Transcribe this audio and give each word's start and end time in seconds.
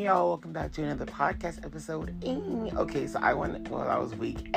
Y'all, 0.00 0.28
welcome 0.28 0.50
back 0.50 0.72
to 0.72 0.82
another 0.82 1.04
podcast 1.04 1.62
episode. 1.62 2.14
Okay, 2.74 3.06
so 3.06 3.18
I 3.20 3.34
wanted, 3.34 3.68
well, 3.68 3.84
that 3.84 4.00
was 4.00 4.14
week. 4.14 4.48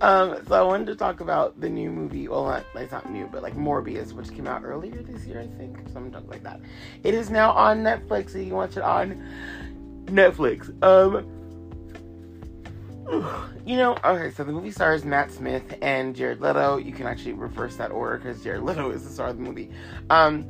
um, 0.00 0.38
so 0.48 0.54
I 0.54 0.62
wanted 0.62 0.86
to 0.86 0.96
talk 0.96 1.20
about 1.20 1.60
the 1.60 1.68
new 1.68 1.90
movie. 1.90 2.26
Well, 2.26 2.46
not, 2.46 2.64
it's 2.76 2.92
not 2.92 3.10
new, 3.10 3.28
but 3.30 3.42
like 3.42 3.54
Morbius, 3.56 4.14
which 4.14 4.30
came 4.30 4.46
out 4.46 4.64
earlier 4.64 5.02
this 5.02 5.26
year, 5.26 5.40
I 5.40 5.48
think, 5.58 5.86
something 5.92 6.26
like 6.28 6.42
that. 6.44 6.62
It 7.04 7.12
is 7.12 7.28
now 7.28 7.52
on 7.52 7.82
Netflix, 7.82 8.30
so 8.30 8.38
you 8.38 8.46
can 8.46 8.54
watch 8.54 8.78
it 8.78 8.82
on 8.82 9.22
Netflix. 10.06 10.70
Um, 10.82 11.26
you 13.66 13.76
know, 13.76 13.98
okay, 14.02 14.30
so 14.30 14.44
the 14.44 14.52
movie 14.52 14.70
stars 14.70 15.04
Matt 15.04 15.30
Smith 15.30 15.74
and 15.82 16.16
Jared 16.16 16.40
Leto. 16.40 16.78
You 16.78 16.92
can 16.92 17.06
actually 17.06 17.34
reverse 17.34 17.76
that 17.76 17.90
order 17.90 18.16
because 18.16 18.42
Jared 18.42 18.62
Leto 18.62 18.92
is 18.92 19.04
the 19.04 19.10
star 19.10 19.28
of 19.28 19.36
the 19.36 19.42
movie. 19.42 19.68
Um, 20.08 20.46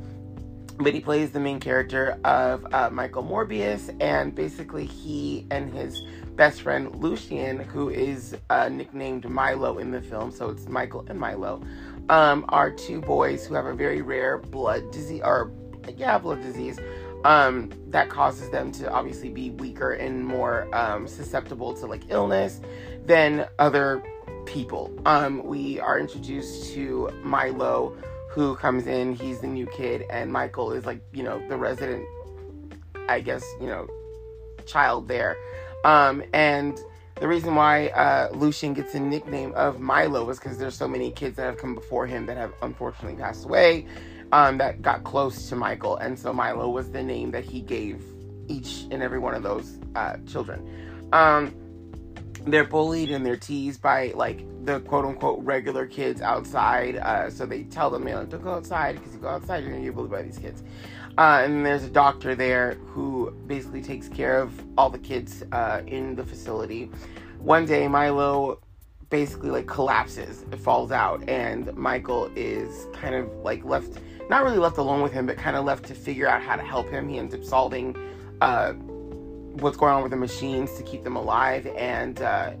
but 0.83 0.93
he 0.93 0.99
plays 0.99 1.31
the 1.31 1.39
main 1.39 1.59
character 1.59 2.17
of 2.23 2.65
uh, 2.73 2.89
Michael 2.91 3.23
Morbius, 3.23 3.95
and 4.01 4.33
basically 4.33 4.85
he 4.85 5.45
and 5.51 5.73
his 5.73 6.01
best 6.35 6.61
friend 6.61 6.95
Lucien, 6.95 7.59
who 7.59 7.89
is 7.89 8.35
uh, 8.49 8.69
nicknamed 8.69 9.29
Milo 9.29 9.77
in 9.77 9.91
the 9.91 10.01
film, 10.01 10.31
so 10.31 10.49
it's 10.49 10.67
Michael 10.67 11.05
and 11.07 11.19
Milo, 11.19 11.61
um, 12.09 12.45
are 12.49 12.71
two 12.71 13.01
boys 13.01 13.45
who 13.45 13.53
have 13.53 13.65
a 13.65 13.73
very 13.73 14.01
rare 14.01 14.37
blood 14.37 14.91
disease, 14.91 15.21
or 15.23 15.51
yeah, 15.97 16.17
blood 16.17 16.41
disease, 16.41 16.79
um, 17.25 17.69
that 17.87 18.09
causes 18.09 18.49
them 18.49 18.71
to 18.71 18.91
obviously 18.91 19.29
be 19.29 19.51
weaker 19.51 19.91
and 19.91 20.25
more 20.25 20.73
um, 20.75 21.07
susceptible 21.07 21.73
to 21.73 21.85
like 21.85 22.03
illness 22.09 22.61
than 23.05 23.47
other 23.59 24.03
people. 24.45 24.91
Um, 25.05 25.43
we 25.43 25.79
are 25.79 25.99
introduced 25.99 26.73
to 26.73 27.09
Milo 27.23 27.95
who 28.31 28.55
comes 28.55 28.87
in. 28.87 29.13
He's 29.13 29.39
the 29.39 29.47
new 29.47 29.67
kid, 29.67 30.05
and 30.09 30.31
Michael 30.31 30.71
is 30.71 30.85
like, 30.85 31.01
you 31.13 31.23
know, 31.23 31.45
the 31.49 31.57
resident, 31.57 32.05
I 33.09 33.19
guess, 33.19 33.45
you 33.59 33.67
know, 33.67 33.87
child 34.65 35.07
there. 35.07 35.35
Um, 35.83 36.23
and 36.33 36.79
the 37.19 37.27
reason 37.27 37.55
why 37.55 37.87
uh, 37.89 38.29
Lucien 38.33 38.73
gets 38.73 38.93
the 38.93 38.99
nickname 38.99 39.53
of 39.55 39.79
Milo 39.79 40.29
is 40.29 40.39
because 40.39 40.57
there's 40.57 40.75
so 40.75 40.87
many 40.87 41.11
kids 41.11 41.35
that 41.35 41.43
have 41.43 41.57
come 41.57 41.75
before 41.75 42.07
him 42.07 42.25
that 42.27 42.37
have 42.37 42.53
unfortunately 42.61 43.17
passed 43.17 43.45
away 43.45 43.85
um, 44.31 44.57
that 44.59 44.81
got 44.81 45.03
close 45.03 45.49
to 45.49 45.55
Michael. 45.55 45.97
And 45.97 46.17
so 46.17 46.31
Milo 46.31 46.69
was 46.69 46.89
the 46.89 47.03
name 47.03 47.31
that 47.31 47.43
he 47.43 47.61
gave 47.61 48.01
each 48.47 48.85
and 48.91 49.03
every 49.03 49.19
one 49.19 49.33
of 49.33 49.43
those 49.43 49.77
uh, 49.95 50.17
children. 50.25 51.09
Um, 51.11 51.53
they're 52.45 52.65
bullied 52.65 53.11
and 53.11 53.25
they're 53.25 53.37
teased 53.37 53.81
by 53.81 54.11
like 54.15 54.43
the 54.65 54.79
quote 54.81 55.05
unquote 55.05 55.43
regular 55.43 55.85
kids 55.85 56.21
outside. 56.21 56.97
Uh, 56.97 57.29
so 57.29 57.45
they 57.45 57.63
tell 57.63 57.89
them, 57.89 58.07
you 58.07 58.13
know, 58.13 58.25
don't 58.25 58.43
go 58.43 58.51
outside 58.51 58.95
because 58.95 59.13
you 59.13 59.19
go 59.19 59.29
outside, 59.29 59.63
you're 59.63 59.71
gonna 59.71 59.83
get 59.83 59.95
bullied 59.95 60.11
by 60.11 60.21
these 60.21 60.37
kids. 60.37 60.63
Uh, 61.17 61.41
and 61.43 61.65
there's 61.65 61.83
a 61.83 61.89
doctor 61.89 62.35
there 62.35 62.75
who 62.85 63.31
basically 63.47 63.81
takes 63.81 64.07
care 64.07 64.39
of 64.39 64.51
all 64.77 64.89
the 64.89 64.97
kids 64.99 65.43
uh, 65.51 65.81
in 65.87 66.15
the 66.15 66.23
facility. 66.23 66.89
One 67.39 67.65
day, 67.65 67.87
Milo 67.87 68.61
basically 69.09 69.49
like 69.51 69.67
collapses, 69.67 70.45
it 70.51 70.59
falls 70.59 70.91
out, 70.91 71.27
and 71.27 71.75
Michael 71.75 72.31
is 72.35 72.87
kind 72.93 73.13
of 73.13 73.29
like 73.43 73.63
left, 73.65 73.99
not 74.29 74.43
really 74.43 74.57
left 74.57 74.77
alone 74.77 75.01
with 75.01 75.11
him, 75.11 75.25
but 75.25 75.37
kind 75.37 75.57
of 75.57 75.65
left 75.65 75.85
to 75.85 75.93
figure 75.93 76.27
out 76.27 76.41
how 76.41 76.55
to 76.55 76.63
help 76.63 76.89
him. 76.89 77.09
He 77.09 77.19
ends 77.19 77.35
up 77.35 77.43
solving 77.43 77.95
uh, 78.39 78.73
what's 79.61 79.77
going 79.77 79.93
on 79.93 80.01
with 80.01 80.11
the 80.11 80.17
machines 80.17 80.73
to 80.73 80.83
keep 80.83 81.03
them 81.03 81.15
alive, 81.15 81.67
and 81.77 82.21
uh, 82.21 82.53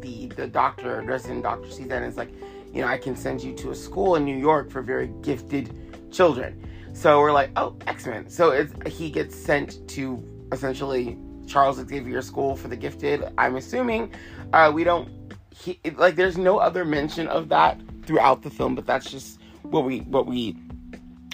the 0.00 0.26
the 0.26 0.46
doctor, 0.46 1.02
resident 1.02 1.42
doctor, 1.42 1.70
sees 1.70 1.88
that 1.88 2.02
and 2.02 2.06
is 2.06 2.16
like, 2.16 2.30
you 2.72 2.82
know, 2.82 2.88
I 2.88 2.98
can 2.98 3.16
send 3.16 3.42
you 3.42 3.54
to 3.54 3.70
a 3.70 3.74
school 3.74 4.16
in 4.16 4.24
New 4.24 4.36
York 4.36 4.70
for 4.70 4.82
very 4.82 5.08
gifted 5.22 6.12
children. 6.12 6.64
So 6.92 7.20
we're 7.20 7.32
like, 7.32 7.50
oh, 7.56 7.76
X 7.86 8.06
Men. 8.06 8.28
So 8.28 8.50
it's 8.50 8.72
he 8.86 9.10
gets 9.10 9.34
sent 9.36 9.86
to 9.90 10.22
essentially 10.52 11.16
Charles 11.46 11.76
Xavier 11.76 12.22
School 12.22 12.56
for 12.56 12.68
the 12.68 12.76
gifted. 12.76 13.24
I'm 13.38 13.56
assuming 13.56 14.12
uh, 14.52 14.70
we 14.74 14.84
don't. 14.84 15.08
He, 15.54 15.80
like, 15.96 16.14
there's 16.16 16.38
no 16.38 16.58
other 16.58 16.84
mention 16.84 17.26
of 17.28 17.48
that 17.48 17.80
throughout 18.04 18.42
the 18.42 18.50
film, 18.50 18.74
but 18.74 18.86
that's 18.86 19.10
just 19.10 19.40
what 19.62 19.84
we 19.84 20.00
what 20.00 20.26
we 20.26 20.56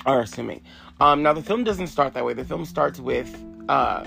are 0.07 0.21
assuming. 0.21 0.63
Um, 1.01 1.23
now 1.23 1.33
the 1.33 1.43
film 1.43 1.65
doesn't 1.65 1.89
start 1.89 2.15
that 2.15 2.25
way. 2.25 2.35
The 2.35 2.45
film 2.45 2.65
starts 2.65 3.01
with. 3.01 3.35
Uh, 3.69 4.05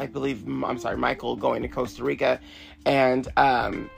I 0.00 0.06
believe 0.06 0.46
I'm 0.46 0.78
sorry, 0.78 0.96
Michael 0.96 1.36
going 1.36 1.60
to 1.62 1.68
Costa 1.68 2.02
Rica 2.02 2.40
and 2.86 3.28
um, 3.36 3.90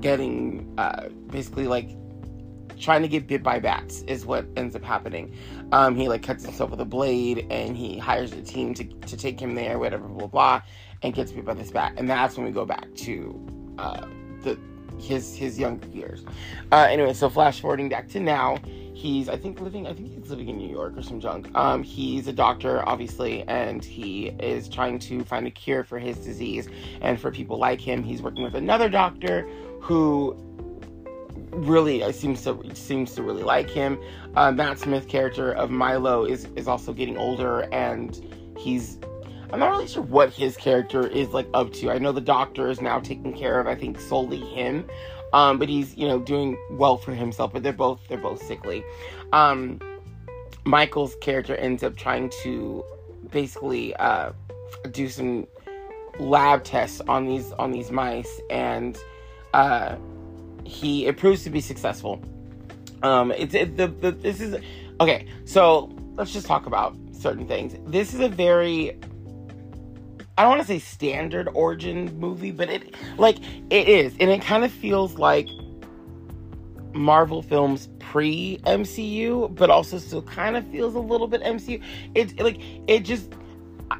getting 0.00 0.74
uh, 0.76 1.08
basically 1.28 1.68
like 1.68 1.90
trying 2.78 3.02
to 3.02 3.08
get 3.08 3.28
bit 3.28 3.42
by 3.42 3.60
bats 3.60 4.02
is 4.02 4.26
what 4.26 4.44
ends 4.56 4.74
up 4.74 4.82
happening. 4.82 5.32
Um, 5.70 5.94
he 5.94 6.08
like 6.08 6.24
cuts 6.24 6.44
himself 6.44 6.70
with 6.70 6.80
a 6.80 6.84
blade 6.84 7.46
and 7.50 7.76
he 7.76 7.98
hires 7.98 8.32
a 8.32 8.42
team 8.42 8.74
to, 8.74 8.84
to 8.84 9.16
take 9.16 9.38
him 9.38 9.54
there, 9.54 9.78
whatever, 9.78 10.08
blah, 10.08 10.18
blah, 10.18 10.26
blah, 10.26 10.62
and 11.02 11.14
gets 11.14 11.30
bit 11.30 11.44
by 11.44 11.54
this 11.54 11.70
bat. 11.70 11.94
And 11.96 12.10
that's 12.10 12.36
when 12.36 12.44
we 12.44 12.52
go 12.52 12.64
back 12.64 12.92
to 12.96 13.74
uh, 13.78 14.06
the 14.42 14.58
his 14.98 15.34
his 15.34 15.58
younger 15.58 15.88
years. 15.88 16.24
Uh, 16.72 16.86
anyway, 16.90 17.12
so 17.12 17.28
flash 17.28 17.60
forwarding 17.60 17.88
back 17.88 18.08
to 18.08 18.20
now, 18.20 18.58
he's 18.94 19.28
I 19.28 19.36
think 19.36 19.60
living 19.60 19.86
I 19.86 19.94
think 19.94 20.12
he's 20.12 20.30
living 20.30 20.48
in 20.48 20.58
New 20.58 20.68
York 20.68 20.96
or 20.96 21.02
some 21.02 21.20
junk. 21.20 21.50
Um, 21.54 21.82
he's 21.82 22.26
a 22.28 22.32
doctor, 22.32 22.86
obviously, 22.88 23.42
and 23.44 23.84
he 23.84 24.28
is 24.40 24.68
trying 24.68 24.98
to 25.00 25.24
find 25.24 25.46
a 25.46 25.50
cure 25.50 25.84
for 25.84 25.98
his 25.98 26.18
disease. 26.18 26.68
And 27.00 27.20
for 27.20 27.30
people 27.30 27.58
like 27.58 27.80
him, 27.80 28.02
he's 28.02 28.22
working 28.22 28.42
with 28.42 28.54
another 28.54 28.88
doctor 28.88 29.48
who 29.80 30.36
really 31.50 32.10
seems 32.12 32.42
to 32.42 32.58
seems 32.74 33.14
to 33.14 33.22
really 33.22 33.42
like 33.42 33.68
him. 33.68 33.98
Uh, 34.34 34.50
Matt 34.52 34.78
Smith 34.78 35.08
character 35.08 35.52
of 35.52 35.70
Milo 35.70 36.24
is 36.24 36.46
is 36.56 36.68
also 36.68 36.92
getting 36.92 37.16
older, 37.16 37.68
and 37.72 38.20
he's 38.58 38.98
I'm 39.52 39.58
not 39.58 39.70
really 39.70 39.86
sure 39.86 40.02
what 40.02 40.32
his 40.32 40.56
character 40.56 41.06
is 41.06 41.28
like 41.28 41.46
up 41.52 41.72
to. 41.74 41.90
I 41.90 41.98
know 41.98 42.12
the 42.12 42.20
doctor 42.20 42.70
is 42.70 42.80
now 42.80 43.00
taking 43.00 43.36
care 43.36 43.60
of 43.60 43.66
I 43.66 43.74
think 43.74 44.00
solely 44.00 44.40
him. 44.40 44.88
Um, 45.32 45.58
but 45.58 45.68
he's 45.68 45.96
you 45.96 46.06
know 46.06 46.18
doing 46.18 46.56
well 46.70 46.96
for 46.96 47.14
himself. 47.14 47.52
But 47.52 47.62
they're 47.62 47.72
both 47.72 48.00
they're 48.08 48.18
both 48.18 48.42
sickly. 48.42 48.84
Um, 49.32 49.80
Michael's 50.64 51.16
character 51.16 51.56
ends 51.56 51.82
up 51.82 51.96
trying 51.96 52.30
to 52.42 52.84
basically 53.30 53.94
uh, 53.96 54.32
do 54.90 55.08
some 55.08 55.46
lab 56.18 56.64
tests 56.64 57.00
on 57.08 57.26
these 57.26 57.52
on 57.52 57.72
these 57.72 57.90
mice, 57.90 58.40
and 58.50 58.96
uh, 59.54 59.96
he 60.64 61.06
it 61.06 61.16
proves 61.16 61.44
to 61.44 61.50
be 61.50 61.60
successful. 61.60 62.20
Um, 63.02 63.32
it's 63.32 63.54
it, 63.54 63.76
the, 63.76 63.88
the 63.88 64.12
this 64.12 64.40
is 64.40 64.56
okay. 65.00 65.26
So 65.44 65.90
let's 66.14 66.32
just 66.32 66.46
talk 66.46 66.66
about 66.66 66.96
certain 67.12 67.46
things. 67.46 67.74
This 67.86 68.14
is 68.14 68.20
a 68.20 68.28
very 68.28 68.98
I 70.38 70.42
don't 70.42 70.52
want 70.52 70.62
to 70.62 70.66
say 70.66 70.78
standard 70.78 71.48
origin 71.52 72.18
movie, 72.18 72.52
but 72.52 72.70
it 72.70 72.94
like 73.18 73.38
it 73.70 73.88
is, 73.88 74.14
and 74.18 74.30
it 74.30 74.40
kind 74.40 74.64
of 74.64 74.72
feels 74.72 75.18
like 75.18 75.48
Marvel 76.94 77.42
films 77.42 77.88
pre 77.98 78.58
MCU, 78.64 79.54
but 79.54 79.70
also 79.70 79.98
still 79.98 80.22
kind 80.22 80.56
of 80.56 80.66
feels 80.68 80.94
a 80.94 81.00
little 81.00 81.28
bit 81.28 81.42
MCU. 81.42 81.82
It's 82.14 82.34
like 82.34 82.58
it 82.86 83.00
just. 83.00 83.32
I, 83.90 83.98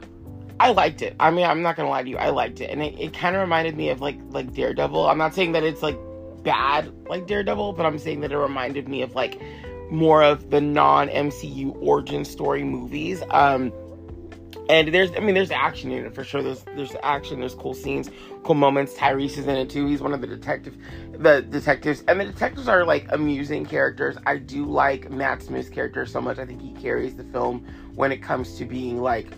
I 0.60 0.70
liked 0.72 1.02
it. 1.02 1.16
I 1.20 1.30
mean, 1.30 1.44
I'm 1.44 1.60
not 1.60 1.76
gonna 1.76 1.90
lie 1.90 2.02
to 2.02 2.08
you. 2.08 2.16
I 2.16 2.30
liked 2.30 2.60
it, 2.60 2.70
and 2.70 2.82
it, 2.82 2.98
it 2.98 3.12
kind 3.12 3.36
of 3.36 3.42
reminded 3.42 3.76
me 3.76 3.90
of 3.90 4.00
like 4.00 4.18
like 4.30 4.54
Daredevil. 4.54 5.08
I'm 5.08 5.18
not 5.18 5.34
saying 5.34 5.52
that 5.52 5.64
it's 5.64 5.82
like 5.82 5.98
bad 6.42 6.90
like 7.08 7.26
Daredevil, 7.26 7.74
but 7.74 7.84
I'm 7.84 7.98
saying 7.98 8.20
that 8.20 8.32
it 8.32 8.38
reminded 8.38 8.88
me 8.88 9.02
of 9.02 9.14
like 9.14 9.40
more 9.90 10.22
of 10.22 10.50
the 10.50 10.62
non 10.62 11.08
MCU 11.08 11.76
origin 11.82 12.24
story 12.24 12.64
movies. 12.64 13.22
Um, 13.30 13.70
and 14.68 14.94
there's, 14.94 15.10
I 15.12 15.20
mean, 15.20 15.34
there's 15.34 15.50
action 15.50 15.90
in 15.92 16.04
it 16.06 16.14
for 16.14 16.24
sure. 16.24 16.42
There's, 16.42 16.62
there's 16.76 16.94
action. 17.02 17.40
There's 17.40 17.54
cool 17.54 17.74
scenes, 17.74 18.10
cool 18.42 18.54
moments. 18.54 18.94
Tyrese 18.94 19.38
is 19.38 19.46
in 19.46 19.56
it 19.56 19.70
too. 19.70 19.86
He's 19.86 20.00
one 20.00 20.12
of 20.12 20.20
the 20.20 20.26
detective, 20.26 20.76
the 21.12 21.42
detectives, 21.42 22.04
and 22.08 22.20
the 22.20 22.24
detectives 22.24 22.68
are 22.68 22.84
like 22.84 23.10
amusing 23.10 23.66
characters. 23.66 24.16
I 24.26 24.36
do 24.38 24.64
like 24.64 25.10
Matt 25.10 25.42
Smith's 25.42 25.68
character 25.68 26.06
so 26.06 26.20
much. 26.20 26.38
I 26.38 26.46
think 26.46 26.60
he 26.60 26.72
carries 26.74 27.16
the 27.16 27.24
film 27.24 27.66
when 27.94 28.12
it 28.12 28.18
comes 28.18 28.56
to 28.58 28.64
being 28.64 29.00
like, 29.00 29.28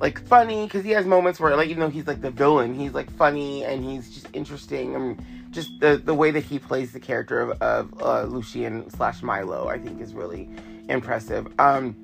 like 0.00 0.26
funny 0.26 0.66
because 0.66 0.84
he 0.84 0.90
has 0.90 1.06
moments 1.06 1.38
where 1.38 1.54
like 1.56 1.68
you 1.68 1.76
know 1.76 1.88
he's 1.88 2.06
like 2.06 2.20
the 2.20 2.30
villain. 2.30 2.74
He's 2.74 2.92
like 2.92 3.10
funny 3.12 3.64
and 3.64 3.84
he's 3.84 4.10
just 4.10 4.26
interesting. 4.32 4.96
I 4.96 4.98
mean, 4.98 5.26
just 5.50 5.78
the 5.80 6.00
the 6.02 6.14
way 6.14 6.30
that 6.32 6.44
he 6.44 6.58
plays 6.58 6.92
the 6.92 7.00
character 7.00 7.40
of, 7.40 7.62
of 7.62 8.02
uh, 8.02 8.24
Lucien 8.24 8.90
slash 8.90 9.22
Milo, 9.22 9.68
I 9.68 9.78
think 9.78 10.00
is 10.00 10.14
really 10.14 10.50
impressive. 10.88 11.46
Um 11.60 12.01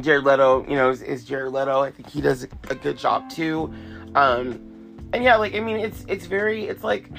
Jared 0.00 0.24
Leto, 0.24 0.64
you 0.68 0.76
know, 0.76 0.90
is, 0.90 1.02
is 1.02 1.24
Jared 1.24 1.52
Leto. 1.52 1.80
I 1.80 1.90
think 1.90 2.08
he 2.08 2.20
does 2.20 2.44
a, 2.44 2.74
good 2.74 2.98
job 2.98 3.28
too. 3.30 3.72
Um, 4.14 4.60
and 5.12 5.24
yeah, 5.24 5.36
like 5.36 5.54
I 5.54 5.60
mean, 5.60 5.76
it's 5.76 6.04
it's 6.08 6.26
very 6.26 6.66
it's 6.66 6.84
like 6.84 7.10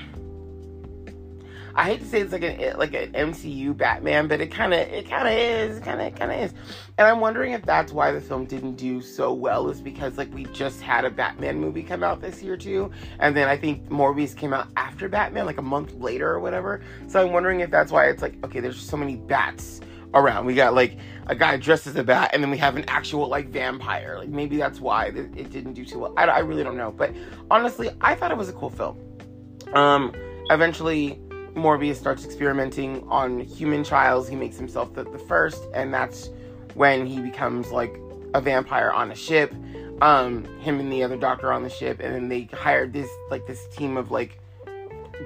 I 1.78 1.84
hate 1.84 2.00
to 2.00 2.08
say 2.08 2.22
it's 2.22 2.32
like 2.32 2.42
an 2.42 2.78
like 2.78 2.96
an 2.96 3.12
MCU 3.14 3.78
Batman, 3.78 4.28
but 4.28 4.42
it 4.42 4.48
kind 4.48 4.74
of 4.74 4.80
it 4.80 5.08
kind 5.08 5.28
of 5.28 5.34
is, 5.34 5.80
kind 5.80 6.02
of 6.02 6.16
kind 6.16 6.32
of 6.32 6.40
is. 6.40 6.54
And 6.98 7.08
I'm 7.08 7.20
wondering 7.20 7.54
if 7.54 7.62
that's 7.64 7.92
why 7.92 8.12
the 8.12 8.20
film 8.20 8.46
didn't 8.46 8.76
do 8.76 9.00
so 9.00 9.32
well 9.32 9.70
is 9.70 9.80
because 9.80 10.18
like 10.18 10.34
we 10.34 10.46
just 10.46 10.82
had 10.82 11.06
a 11.06 11.12
Batman 11.12 11.60
movie 11.60 11.84
come 11.84 12.04
out 12.04 12.20
this 12.20 12.42
year 12.42 12.58
too, 12.58 12.92
and 13.20 13.38
then 13.38 13.48
I 13.48 13.58
think 13.58 13.90
Morbius 13.90 14.36
came 14.36 14.54
out 14.54 14.70
after 14.76 15.08
Batman, 15.08 15.46
like 15.46 15.60
a 15.60 15.64
month 15.64 15.94
later 15.96 16.32
or 16.32 16.40
whatever. 16.40 16.82
So 17.08 17.24
I'm 17.24 17.32
wondering 17.32 17.60
if 17.60 17.70
that's 17.70 17.92
why 17.92 18.08
it's 18.08 18.24
like 18.24 18.44
okay, 18.44 18.60
there's 18.60 18.82
so 18.82 18.98
many 18.98 19.16
bats 19.16 19.80
around. 20.14 20.46
We 20.46 20.56
got 20.56 20.74
like 20.74 20.98
a 21.28 21.36
guy 21.36 21.58
dressed 21.58 21.88
as 21.88 21.96
a 21.96 22.04
bat, 22.04 22.32
and 22.34 22.42
then 22.42 22.50
we 22.50 22.58
have 22.58 22.76
an 22.76 22.86
actual 22.88 23.28
like 23.28 23.50
vampire. 23.50 24.18
Like 24.18 24.30
maybe 24.30 24.58
that's 24.58 24.80
why 24.80 25.08
it 25.08 25.52
didn't 25.52 25.74
do 25.74 25.86
too 25.86 26.00
well. 26.00 26.14
I, 26.18 26.26
I 26.26 26.40
really 26.40 26.64
don't 26.64 26.78
know, 26.78 26.92
but 26.92 27.14
honestly, 27.52 27.90
I 28.02 28.16
thought 28.16 28.32
it 28.32 28.38
was 28.38 28.50
a 28.50 28.54
cool 28.54 28.70
film. 28.70 28.98
Um, 29.74 30.14
eventually, 30.50 31.20
Morbius 31.54 31.96
starts 31.96 32.24
experimenting 32.24 33.08
on 33.10 33.40
human 33.40 33.84
trials. 33.84 34.28
He 34.28 34.36
makes 34.36 34.58
himself 34.58 34.94
the, 34.94 35.04
the 35.04 35.20
first, 35.20 35.62
and 35.74 35.94
that's 35.94 36.30
when 36.76 37.06
he 37.06 37.20
becomes 37.20 37.72
like 37.72 38.00
a 38.34 38.42
vampire 38.42 38.92
on 38.92 39.12
a 39.12 39.16
ship. 39.16 39.54
Um, 40.02 40.46
him 40.60 40.80
and 40.80 40.92
the 40.92 41.04
other 41.04 41.18
doctor 41.18 41.52
on 41.52 41.64
the 41.64 41.70
ship, 41.70 42.00
and 42.00 42.14
then 42.14 42.30
they 42.30 42.44
hired 42.54 42.94
this 42.94 43.10
like 43.30 43.48
this 43.48 43.68
team 43.76 43.98
of 43.98 44.12
like 44.12 44.40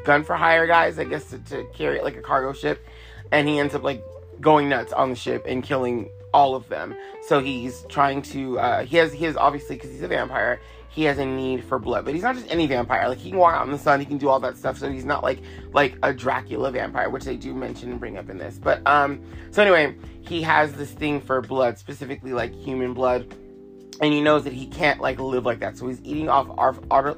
gun 0.06 0.24
for 0.24 0.36
hire 0.36 0.66
guys, 0.66 0.98
I 0.98 1.04
guess, 1.04 1.30
to, 1.32 1.40
to 1.40 1.66
carry 1.74 2.02
like 2.02 2.16
a 2.16 2.22
cargo 2.22 2.54
ship. 2.54 2.88
And 3.32 3.48
he 3.48 3.60
ends 3.60 3.76
up 3.76 3.84
like 3.84 4.04
going 4.42 4.68
nuts 4.68 4.92
on 4.92 5.10
the 5.10 5.16
ship 5.16 5.46
and 5.48 5.64
killing 5.64 6.10
all 6.34 6.56
of 6.56 6.68
them. 6.70 6.96
So 7.22 7.40
he's 7.40 7.86
trying 7.90 8.22
to. 8.24 8.60
Uh, 8.60 8.86
he 8.86 8.98
has 8.98 9.14
he 9.14 9.26
has 9.26 9.38
obviously 9.38 9.76
because 9.76 9.92
he's 9.92 10.02
a 10.02 10.08
vampire. 10.08 10.60
He 10.90 11.04
has 11.04 11.20
a 11.20 11.26
need 11.26 11.64
for 11.64 11.80
blood, 11.80 12.04
but 12.04 12.14
he's 12.14 12.24
not 12.24 12.36
just 12.36 12.52
any 12.52 12.68
vampire. 12.68 13.08
Like 13.08 13.18
he 13.18 13.30
can 13.30 13.40
walk 13.40 13.56
out 13.56 13.66
in 13.66 13.72
the 13.72 13.78
sun, 13.78 14.02
he 14.02 14.06
can 14.06 14.18
do 14.18 14.28
all 14.28 14.42
that 14.42 14.58
stuff. 14.58 14.78
So 14.78 14.92
he's 14.92 15.06
not 15.06 15.24
like 15.24 15.40
like 15.72 15.98
a 16.04 16.14
Dracula 16.14 16.72
vampire, 16.72 17.10
which 17.10 17.24
they 17.24 17.38
do 17.38 17.54
mention 17.54 17.92
and 17.92 18.00
bring 18.00 18.18
up 18.18 18.30
in 18.30 18.38
this. 18.38 18.60
But 18.62 18.86
um, 18.86 19.22
so 19.52 19.62
anyway, 19.62 19.96
he 20.22 20.42
has 20.42 20.74
this 20.74 20.92
thing 20.92 21.22
for 21.22 21.40
blood, 21.42 21.78
specifically 21.78 22.34
like 22.34 22.54
human 22.54 22.94
blood, 22.94 23.34
and 24.02 24.14
he 24.14 24.22
knows 24.22 24.44
that 24.44 24.54
he 24.54 24.68
can't 24.68 25.00
like 25.00 25.20
live 25.20 25.46
like 25.46 25.60
that. 25.60 25.78
So 25.78 25.88
he's 25.88 26.02
eating 26.04 26.28
off 26.28 26.48
art, 26.58 26.84
art, 26.92 27.18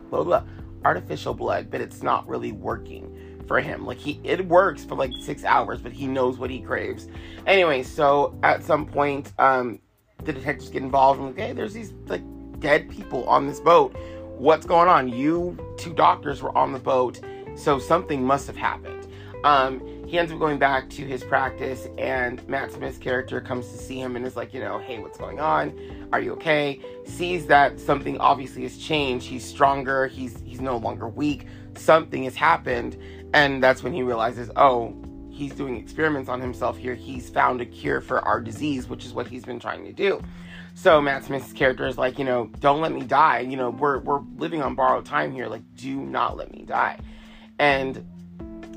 artificial 0.86 1.34
blood, 1.34 1.72
but 1.72 1.82
it's 1.82 2.04
not 2.04 2.28
really 2.28 2.52
working 2.52 3.13
for 3.48 3.60
him. 3.60 3.86
Like 3.86 3.98
he 3.98 4.20
it 4.24 4.48
works 4.48 4.84
for 4.86 4.96
like 4.96 5.12
six 5.22 5.44
hours, 5.44 5.82
but 5.82 5.92
he 5.92 6.08
knows 6.08 6.38
what 6.38 6.50
he 6.50 6.60
craves. 6.62 7.08
Anyway, 7.46 7.84
so 7.84 8.38
at 8.44 8.64
some 8.64 8.86
point, 8.86 9.34
um, 9.40 9.80
the 10.24 10.34
detectives 10.34 10.70
get 10.70 10.82
involved 10.82 11.20
and 11.20 11.30
like, 11.30 11.38
hey, 11.38 11.54
there's 11.54 11.74
these 11.74 11.94
like 12.08 12.24
dead 12.60 12.90
people 12.90 13.28
on 13.28 13.48
this 13.48 13.60
boat. 13.60 13.96
What's 14.38 14.66
going 14.66 14.90
on? 14.90 15.08
You 15.10 15.58
two 15.78 15.94
doctors 15.94 16.42
were 16.42 16.56
on 16.58 16.74
the 16.74 16.80
boat, 16.80 17.20
so 17.56 17.80
something 17.80 18.24
must 18.24 18.48
have 18.48 18.58
happened. 18.58 19.08
Um, 19.44 19.82
he 20.08 20.18
ends 20.18 20.32
up 20.32 20.40
going 20.40 20.58
back 20.58 20.90
to 20.92 21.06
his 21.06 21.24
practice, 21.24 21.88
and 21.98 22.48
Matt 22.48 22.72
Smith's 22.72 22.98
character 22.98 23.42
comes 23.42 23.70
to 23.70 23.78
see 23.78 24.00
him 24.00 24.16
and 24.16 24.26
is 24.26 24.36
like, 24.36 24.54
you 24.54 24.60
know, 24.60 24.80
hey, 24.80 25.00
what's 25.00 25.18
going 25.18 25.40
on? 25.40 26.08
Are 26.14 26.22
you 26.22 26.34
okay? 26.34 26.80
Sees 27.04 27.46
that 27.48 27.80
something 27.80 28.18
obviously 28.20 28.64
has 28.64 28.78
changed. 28.78 29.28
He's 29.28 29.44
stronger. 29.44 30.08
He's 30.08 30.42
he's 30.46 30.62
no 30.62 30.78
longer 30.78 31.08
weak. 31.08 31.48
Something 31.76 32.24
has 32.24 32.36
happened, 32.36 32.98
and 33.34 33.64
that's 33.64 33.84
when 33.84 33.94
he 33.94 34.04
realizes, 34.04 34.50
oh, 34.56 34.96
he's 35.30 35.54
doing 35.54 35.76
experiments 35.76 36.30
on 36.30 36.40
himself 36.40 36.78
here. 36.78 36.94
He's 36.94 37.30
found 37.30 37.62
a 37.62 37.66
cure 37.66 38.00
for 38.02 38.20
our 38.20 38.40
disease, 38.40 38.88
which 38.88 39.06
is 39.06 39.14
what 39.14 39.28
he's 39.28 39.44
been 39.44 39.60
trying 39.60 39.84
to 39.86 39.92
do. 39.92 40.22
So 40.76 41.02
Matt 41.02 41.26
Smith's 41.26 41.54
character 41.54 41.88
is 41.88 41.98
like, 41.98 42.18
you 42.18 42.26
know, 42.26 42.50
don't 42.60 42.82
let 42.82 42.92
me 42.92 43.02
die. 43.02 43.40
You 43.40 43.58
know, 43.58 43.70
we're 43.70 44.00
we're 44.00 44.22
living 44.38 44.62
on 44.62 44.76
borrowed 44.76 45.06
time 45.06 45.32
here. 45.32 45.48
Like, 45.48 45.62
do 45.76 45.96
not 45.96 46.38
let 46.38 46.52
me 46.52 46.64
die. 46.64 47.00
And 47.60 47.98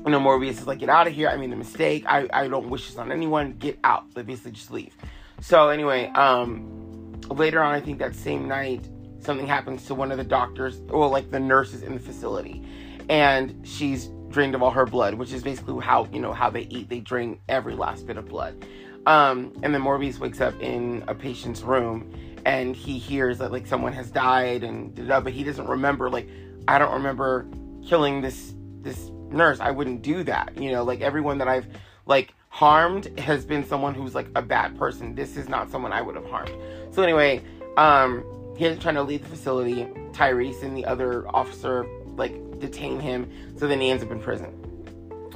you 0.05 0.11
know, 0.11 0.19
Morbius 0.19 0.51
is 0.51 0.67
like, 0.67 0.79
get 0.79 0.89
out 0.89 1.07
of 1.07 1.13
here. 1.13 1.27
I 1.27 1.35
made 1.37 1.51
a 1.51 1.55
mistake. 1.55 2.05
I, 2.07 2.29
I 2.31 2.47
don't 2.47 2.69
wish 2.69 2.87
this 2.87 2.97
on 2.97 3.11
anyone. 3.11 3.53
Get 3.53 3.79
out. 3.83 4.05
Like 4.15 4.27
basically 4.27 4.51
just 4.51 4.71
leave. 4.71 4.95
So 5.41 5.69
anyway, 5.69 6.07
um 6.09 7.19
later 7.29 7.61
on 7.61 7.73
I 7.73 7.81
think 7.81 7.99
that 7.99 8.15
same 8.15 8.47
night, 8.47 8.87
something 9.19 9.47
happens 9.47 9.85
to 9.87 9.95
one 9.95 10.11
of 10.11 10.17
the 10.17 10.23
doctors 10.23 10.81
or 10.89 11.09
like 11.09 11.31
the 11.31 11.39
nurses 11.39 11.81
in 11.83 11.93
the 11.93 11.99
facility. 11.99 12.63
And 13.09 13.67
she's 13.67 14.09
drained 14.29 14.55
of 14.55 14.63
all 14.63 14.71
her 14.71 14.85
blood, 14.85 15.15
which 15.15 15.33
is 15.33 15.43
basically 15.43 15.83
how 15.83 16.07
you 16.11 16.19
know 16.19 16.33
how 16.33 16.49
they 16.49 16.63
eat. 16.63 16.89
They 16.89 16.99
drain 16.99 17.39
every 17.47 17.75
last 17.75 18.05
bit 18.05 18.17
of 18.17 18.27
blood. 18.27 18.65
Um, 19.05 19.53
and 19.63 19.73
then 19.73 19.81
Morbius 19.81 20.19
wakes 20.19 20.41
up 20.41 20.59
in 20.61 21.03
a 21.07 21.15
patient's 21.15 21.61
room, 21.61 22.11
and 22.45 22.75
he 22.75 22.97
hears 22.97 23.37
that 23.37 23.51
like 23.51 23.65
someone 23.65 23.93
has 23.93 24.11
died, 24.11 24.63
and 24.63 24.95
but 25.07 25.31
he 25.31 25.43
doesn't 25.43 25.67
remember. 25.67 26.09
Like, 26.09 26.27
I 26.67 26.77
don't 26.77 26.93
remember 26.93 27.47
killing 27.87 28.21
this 28.21 28.53
this 28.81 29.09
nurse. 29.29 29.59
I 29.59 29.71
wouldn't 29.71 30.01
do 30.01 30.23
that. 30.23 30.57
You 30.57 30.71
know, 30.71 30.83
like 30.83 31.01
everyone 31.01 31.37
that 31.37 31.47
I've 31.47 31.67
like 32.05 32.33
harmed 32.49 33.17
has 33.19 33.45
been 33.45 33.63
someone 33.63 33.93
who's 33.93 34.15
like 34.15 34.27
a 34.35 34.41
bad 34.41 34.77
person. 34.77 35.15
This 35.15 35.37
is 35.37 35.47
not 35.47 35.69
someone 35.69 35.93
I 35.93 36.01
would 36.01 36.15
have 36.15 36.25
harmed. 36.25 36.51
So 36.91 37.01
anyway, 37.01 37.41
um, 37.77 38.25
he's 38.57 38.77
trying 38.79 38.95
to 38.95 39.03
leave 39.03 39.21
the 39.21 39.29
facility. 39.29 39.85
Tyrese 40.11 40.63
and 40.63 40.75
the 40.75 40.85
other 40.85 41.27
officer 41.29 41.85
like 42.17 42.59
detain 42.59 42.99
him. 42.99 43.29
So 43.57 43.67
then 43.67 43.79
he 43.79 43.89
ends 43.89 44.03
up 44.03 44.11
in 44.11 44.19
prison. 44.19 44.53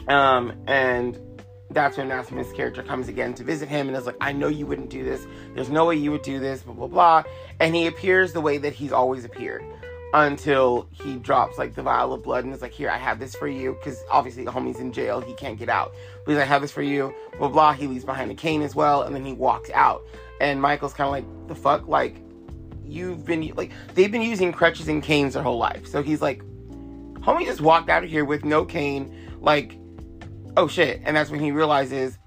Um, 0.08 0.54
and 0.68 1.18
that's 1.74 1.98
when 1.98 2.08
Matt 2.08 2.28
character 2.56 2.84
comes 2.84 3.08
again 3.08 3.34
to 3.36 3.44
visit 3.44 3.70
him 3.70 3.88
and 3.88 3.96
is 3.96 4.06
like, 4.06 4.18
I 4.20 4.32
know 4.32 4.48
you 4.48 4.66
wouldn't 4.66 4.90
do 4.90 5.04
this. 5.04 5.26
There's 5.56 5.70
no 5.70 5.86
way 5.86 5.96
you 5.96 6.12
would 6.12 6.22
do 6.22 6.40
this, 6.40 6.64
blah, 6.64 6.74
blah, 6.74 6.88
blah. 6.88 7.24
And 7.60 7.76
he 7.76 7.88
appears 7.88 8.34
the 8.34 8.42
way 8.42 8.58
that 8.58 8.74
he's 8.74 8.92
always 8.92 9.26
appeared 9.26 9.64
until 10.14 10.90
he 10.92 11.16
drops 11.16 11.58
like 11.58 11.74
the 11.74 11.82
vial 11.82 12.12
of 12.12 12.24
blood 12.24 12.44
and 12.44 12.54
is 12.54 12.62
like, 12.62 12.74
Here, 12.74 12.90
I 12.90 12.98
have 12.98 13.20
this 13.20 13.36
for 13.36 13.48
you. 13.48 13.74
Because 13.74 14.04
obviously 14.10 14.44
the 14.44 14.52
homie's 14.52 14.80
in 14.80 14.92
jail, 14.92 15.22
he 15.22 15.34
can't 15.34 15.58
get 15.58 15.70
out. 15.70 15.94
Like, 16.28 16.38
I 16.38 16.44
have 16.44 16.62
this 16.62 16.72
for 16.72 16.82
you, 16.82 17.14
blah, 17.38 17.48
blah. 17.48 17.74
He 17.74 17.88
leaves 17.88 18.06
behind 18.06 18.32
a 18.32 18.36
cane 18.36 18.62
as 18.62 18.76
well, 18.76 19.04
and 19.04 19.16
then 19.16 19.26
he 19.26 19.34
walks 19.34 19.70
out. 19.74 20.04
And 20.40 20.62
Michael's 20.62 20.94
kind 20.94 21.08
of 21.08 21.12
like, 21.12 21.48
The 21.48 21.56
fuck? 21.56 21.88
Like, 21.88 22.18
you've 22.84 23.26
been, 23.26 23.54
like, 23.56 23.72
they've 23.94 24.12
been 24.12 24.22
using 24.22 24.52
crutches 24.52 24.88
and 24.88 25.02
canes 25.02 25.36
their 25.36 25.44
whole 25.44 25.58
life. 25.58 25.88
So 25.88 26.04
he's 26.04 26.22
like, 26.22 26.44
Homie 27.22 27.46
just 27.46 27.62
walked 27.62 27.90
out 27.90 28.04
of 28.04 28.10
here 28.10 28.26
with 28.26 28.44
no 28.44 28.66
cane, 28.66 29.38
like, 29.40 29.78
oh 30.58 30.68
shit. 30.68 31.02
And 31.06 31.16
that's 31.16 31.30
when 31.30 31.40
he 31.40 31.52
realizes, 31.52 32.18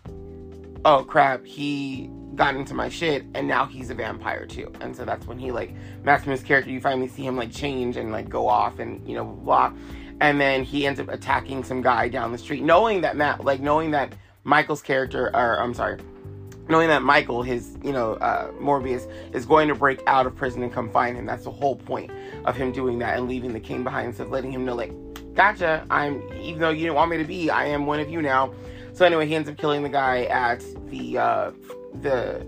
oh 0.84 1.04
crap, 1.04 1.44
he 1.44 2.10
got 2.34 2.56
into 2.56 2.74
my 2.74 2.88
shit 2.88 3.24
and 3.34 3.46
now 3.46 3.64
he's 3.64 3.90
a 3.90 3.94
vampire 3.94 4.46
too. 4.46 4.72
And 4.80 4.94
so 4.94 5.04
that's 5.04 5.26
when 5.26 5.38
he 5.38 5.52
like 5.52 5.74
Matt 6.02 6.22
Smith's 6.22 6.42
character, 6.42 6.70
you 6.70 6.80
finally 6.80 7.08
see 7.08 7.24
him 7.24 7.36
like 7.36 7.52
change 7.52 7.96
and 7.96 8.12
like 8.12 8.28
go 8.28 8.48
off 8.48 8.78
and 8.78 9.06
you 9.08 9.14
know 9.14 9.24
blah. 9.24 9.72
And 10.20 10.40
then 10.40 10.62
he 10.62 10.86
ends 10.86 11.00
up 11.00 11.08
attacking 11.08 11.64
some 11.64 11.82
guy 11.82 12.08
down 12.08 12.32
the 12.32 12.38
street, 12.38 12.62
knowing 12.62 13.00
that 13.02 13.16
Matt 13.16 13.44
like 13.44 13.60
knowing 13.60 13.90
that 13.92 14.14
Michael's 14.44 14.82
character 14.82 15.30
or 15.34 15.60
I'm 15.60 15.74
sorry, 15.74 15.98
knowing 16.68 16.88
that 16.88 17.02
Michael, 17.02 17.42
his, 17.42 17.76
you 17.82 17.92
know, 17.92 18.14
uh, 18.14 18.50
Morbius, 18.52 19.10
is 19.34 19.44
going 19.44 19.68
to 19.68 19.74
break 19.74 20.02
out 20.06 20.26
of 20.26 20.34
prison 20.34 20.62
and 20.62 20.72
come 20.72 20.90
find 20.90 21.16
him. 21.16 21.26
That's 21.26 21.44
the 21.44 21.50
whole 21.50 21.76
point 21.76 22.10
of 22.44 22.56
him 22.56 22.72
doing 22.72 22.98
that 23.00 23.18
and 23.18 23.28
leaving 23.28 23.52
the 23.52 23.60
king 23.60 23.84
behind 23.84 24.08
instead 24.08 24.26
of 24.26 24.32
letting 24.32 24.52
him 24.52 24.64
know, 24.64 24.74
like, 24.74 24.92
gotcha, 25.34 25.86
I'm, 25.90 26.22
even 26.40 26.60
though 26.60 26.70
you 26.70 26.82
didn't 26.82 26.94
want 26.94 27.10
me 27.10 27.18
to 27.18 27.24
be, 27.24 27.50
I 27.50 27.66
am 27.66 27.86
one 27.86 28.00
of 28.00 28.08
you 28.08 28.22
now. 28.22 28.54
So 28.92 29.04
anyway, 29.04 29.26
he 29.26 29.34
ends 29.34 29.48
up 29.48 29.56
killing 29.56 29.82
the 29.82 29.88
guy 29.88 30.24
at 30.24 30.64
the, 30.88 31.18
uh, 31.18 31.50
the 32.00 32.46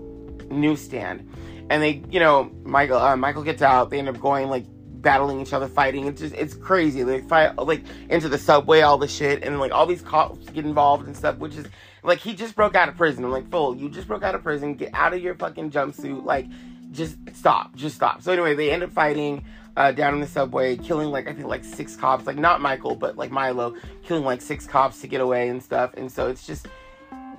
newsstand. 0.49 1.29
And 1.69 1.83
they, 1.83 2.01
you 2.09 2.21
know, 2.21 2.49
Michael, 2.63 2.97
uh, 2.97 3.17
Michael 3.17 3.43
gets 3.43 3.61
out. 3.61 3.89
They 3.89 3.99
end 3.99 4.07
up 4.07 4.19
going, 4.21 4.49
like, 4.49 4.65
battling 5.01 5.41
each 5.41 5.53
other, 5.53 5.67
fighting. 5.67 6.07
It's 6.07 6.21
just, 6.21 6.35
it's 6.35 6.53
crazy. 6.53 7.03
They 7.03 7.21
fight, 7.21 7.55
like, 7.57 7.83
into 8.09 8.29
the 8.29 8.37
subway, 8.37 8.81
all 8.81 8.97
the 8.97 9.07
shit. 9.07 9.43
And, 9.43 9.59
like, 9.59 9.71
all 9.71 9.85
these 9.85 10.01
cops 10.01 10.49
get 10.49 10.65
involved 10.65 11.07
and 11.07 11.15
stuff, 11.15 11.37
which 11.37 11.55
is, 11.55 11.67
like 12.03 12.19
he 12.19 12.33
just 12.33 12.55
broke 12.55 12.73
out 12.73 12.87
of 12.87 12.95
prison. 12.95 13.25
I'm 13.25 13.31
like, 13.31 13.49
fool, 13.51 13.75
you 13.75 13.89
just 13.89 14.07
broke 14.07 14.23
out 14.23 14.33
of 14.33 14.41
prison. 14.41 14.75
Get 14.75 14.91
out 14.93 15.13
of 15.13 15.21
your 15.21 15.35
fucking 15.35 15.71
jumpsuit. 15.71 16.23
Like, 16.23 16.47
just 16.91 17.17
stop. 17.33 17.75
Just 17.75 17.95
stop. 17.95 18.21
So 18.21 18.31
anyway, 18.31 18.55
they 18.55 18.71
end 18.71 18.81
up 18.81 18.91
fighting 18.91 19.43
uh, 19.75 19.91
down 19.91 20.13
in 20.13 20.21
the 20.21 20.27
subway, 20.27 20.77
killing 20.77 21.09
like 21.09 21.27
I 21.27 21.33
think 21.33 21.47
like 21.47 21.65
six 21.65 21.95
cops. 21.95 22.25
Like 22.25 22.37
not 22.37 22.61
Michael, 22.61 22.95
but 22.95 23.17
like 23.17 23.29
Milo, 23.29 23.75
killing 24.03 24.23
like 24.23 24.41
six 24.41 24.65
cops 24.65 25.01
to 25.01 25.07
get 25.07 25.19
away 25.19 25.49
and 25.49 25.61
stuff. 25.61 25.93
And 25.95 26.11
so 26.11 26.29
it's 26.29 26.47
just, 26.47 26.67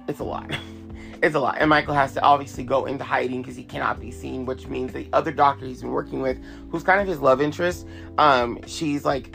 it's 0.07 0.21
a 0.21 0.25
lot. 0.25 0.53
it's 1.23 1.35
a 1.35 1.41
lot. 1.41 1.57
And 1.59 1.69
Michael 1.71 1.95
has 1.95 2.15
to 2.15 2.23
obviously 2.23 2.65
go 2.65 2.87
into 2.87 3.05
hiding 3.05 3.43
because 3.43 3.57
he 3.57 3.65
cannot 3.65 4.01
be 4.01 4.11
seen, 4.11 4.47
which 4.47 4.67
means 4.67 4.93
the 4.93 5.09
other 5.13 5.33
doctor 5.33 5.67
he's 5.67 5.83
been 5.83 5.91
working 5.91 6.21
with, 6.21 6.39
who's 6.71 6.83
kind 6.83 7.01
of 7.01 7.07
his 7.07 7.21
love 7.21 7.41
interest, 7.41 7.87
um, 8.19 8.59
she's 8.67 9.05
like 9.05 9.35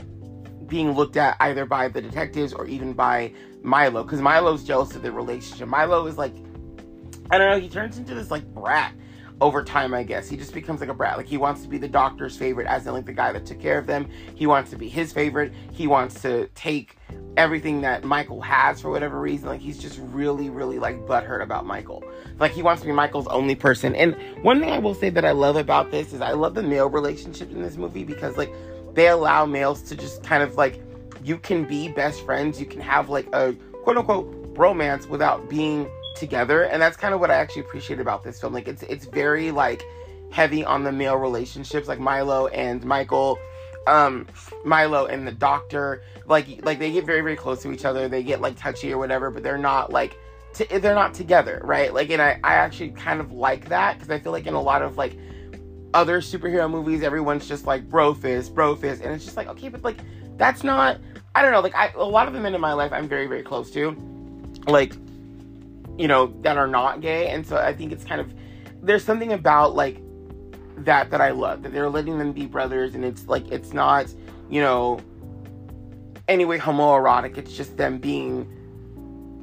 being 0.67 0.91
looked 0.91 1.17
at 1.17 1.35
either 1.39 1.65
by 1.65 1.87
the 1.87 2.01
detectives 2.01 2.53
or 2.53 2.65
even 2.65 2.93
by 2.93 3.33
Milo 3.61 4.03
because 4.03 4.21
Milo's 4.21 4.63
jealous 4.63 4.95
of 4.95 5.01
their 5.01 5.11
relationship. 5.11 5.67
Milo 5.67 6.05
is 6.07 6.17
like, 6.17 6.33
I 7.31 7.37
don't 7.37 7.49
know, 7.49 7.59
he 7.59 7.69
turns 7.69 7.97
into 7.97 8.15
this 8.15 8.31
like 8.31 8.45
brat 8.53 8.93
over 9.43 9.61
time, 9.61 9.93
I 9.93 10.03
guess. 10.03 10.29
He 10.29 10.37
just 10.37 10.53
becomes 10.53 10.79
like 10.79 10.89
a 10.89 10.93
brat. 10.93 11.17
Like 11.17 11.27
he 11.27 11.35
wants 11.35 11.63
to 11.63 11.67
be 11.67 11.77
the 11.77 11.87
doctor's 11.87 12.37
favorite, 12.37 12.65
as 12.65 12.87
in 12.87 12.93
like 12.93 13.05
the 13.05 13.13
guy 13.13 13.33
that 13.33 13.45
took 13.45 13.59
care 13.59 13.77
of 13.77 13.85
them. 13.85 14.07
He 14.35 14.47
wants 14.47 14.69
to 14.69 14.77
be 14.77 14.87
his 14.87 15.11
favorite. 15.11 15.51
He 15.73 15.85
wants 15.85 16.21
to 16.21 16.47
take 16.55 16.95
everything 17.35 17.81
that 17.81 18.05
Michael 18.05 18.39
has 18.39 18.79
for 18.79 18.89
whatever 18.89 19.19
reason. 19.19 19.49
Like 19.49 19.59
he's 19.59 19.77
just 19.77 19.99
really, 20.01 20.49
really 20.49 20.79
like 20.79 20.97
butthurt 21.05 21.43
about 21.43 21.65
Michael. 21.65 22.05
Like 22.39 22.53
he 22.53 22.63
wants 22.63 22.83
to 22.83 22.87
be 22.87 22.93
Michael's 22.93 23.27
only 23.27 23.53
person. 23.53 23.93
And 23.95 24.15
one 24.43 24.61
thing 24.61 24.69
I 24.69 24.79
will 24.79 24.95
say 24.95 25.09
that 25.09 25.25
I 25.25 25.31
love 25.31 25.57
about 25.57 25.91
this 25.91 26.13
is 26.13 26.21
I 26.21 26.31
love 26.31 26.55
the 26.55 26.63
male 26.63 26.89
relationship 26.89 27.51
in 27.51 27.61
this 27.61 27.75
movie 27.75 28.05
because 28.05 28.37
like 28.37 28.53
they 28.93 29.09
allow 29.09 29.45
males 29.45 29.81
to 29.83 29.95
just 29.97 30.23
kind 30.23 30.41
of 30.41 30.55
like 30.55 30.81
you 31.21 31.37
can 31.37 31.65
be 31.65 31.89
best 31.89 32.23
friends. 32.25 32.61
You 32.61 32.65
can 32.65 32.79
have 32.79 33.09
like 33.09 33.27
a 33.35 33.53
quote 33.83 33.97
unquote 33.97 34.33
romance 34.57 35.05
without 35.07 35.49
being 35.49 35.89
together. 36.15 36.63
And 36.63 36.81
that's 36.81 36.97
kind 36.97 37.13
of 37.13 37.19
what 37.19 37.31
I 37.31 37.35
actually 37.35 37.61
appreciate 37.61 37.99
about 37.99 38.23
this 38.23 38.39
film. 38.39 38.53
Like 38.53 38.67
it's 38.67 38.83
it's 38.83 39.05
very 39.05 39.51
like 39.51 39.83
heavy 40.31 40.65
on 40.65 40.83
the 40.83 40.91
male 40.91 41.17
relationships, 41.17 41.87
like 41.87 41.99
Milo 41.99 42.47
and 42.47 42.83
Michael, 42.83 43.37
um, 43.87 44.27
Milo 44.65 45.05
and 45.05 45.27
the 45.27 45.31
doctor. 45.31 46.03
Like 46.25 46.65
like 46.65 46.79
they 46.79 46.91
get 46.91 47.05
very, 47.05 47.21
very 47.21 47.35
close 47.35 47.61
to 47.63 47.71
each 47.71 47.85
other. 47.85 48.07
They 48.07 48.23
get 48.23 48.41
like 48.41 48.57
touchy 48.57 48.91
or 48.91 48.97
whatever, 48.97 49.29
but 49.29 49.43
they're 49.43 49.57
not 49.57 49.91
like 49.91 50.17
to, 50.55 50.79
they're 50.79 50.95
not 50.95 51.13
together, 51.13 51.61
right? 51.63 51.93
Like, 51.93 52.09
and 52.09 52.21
I, 52.21 52.39
I 52.43 52.55
actually 52.55 52.91
kind 52.91 53.19
of 53.19 53.31
like 53.31 53.69
that 53.69 53.95
because 53.95 54.09
I 54.09 54.19
feel 54.19 54.31
like 54.31 54.47
in 54.47 54.53
a 54.53 54.61
lot 54.61 54.81
of 54.81 54.97
like 54.97 55.17
other 55.93 56.21
superhero 56.21 56.69
movies, 56.69 57.03
everyone's 57.03 57.47
just 57.47 57.65
like 57.65 57.89
bro 57.89 58.13
fist, 58.13 58.53
bro 58.53 58.75
fist, 58.75 59.01
and 59.03 59.13
it's 59.13 59.25
just 59.25 59.37
like 59.37 59.47
okay, 59.47 59.69
but 59.69 59.83
like 59.83 59.97
that's 60.37 60.63
not. 60.63 60.99
I 61.35 61.41
don't 61.41 61.51
know. 61.51 61.61
Like 61.61 61.75
I, 61.75 61.91
a 61.95 62.03
lot 62.03 62.27
of 62.27 62.33
the 62.33 62.39
men 62.39 62.53
in 62.53 62.61
my 62.61 62.73
life, 62.73 62.91
I'm 62.93 63.07
very, 63.07 63.25
very 63.25 63.41
close 63.41 63.71
to, 63.71 63.97
like, 64.67 64.93
you 65.97 66.07
know, 66.07 66.33
that 66.41 66.57
are 66.57 66.67
not 66.67 67.01
gay, 67.01 67.29
and 67.29 67.45
so 67.45 67.57
I 67.57 67.73
think 67.73 67.91
it's 67.91 68.03
kind 68.03 68.21
of 68.21 68.33
there's 68.81 69.03
something 69.03 69.31
about 69.33 69.75
like 69.75 70.01
that 70.77 71.11
that 71.11 71.21
I 71.21 71.31
love 71.31 71.63
that 71.63 71.73
they're 71.73 71.89
letting 71.89 72.17
them 72.17 72.33
be 72.33 72.45
brothers, 72.45 72.95
and 72.95 73.05
it's 73.05 73.27
like 73.27 73.51
it's 73.51 73.73
not, 73.73 74.13
you 74.49 74.61
know, 74.61 74.99
anyway 76.27 76.57
homoerotic. 76.57 77.37
It's 77.37 77.55
just 77.55 77.77
them 77.77 77.97
being 77.97 78.51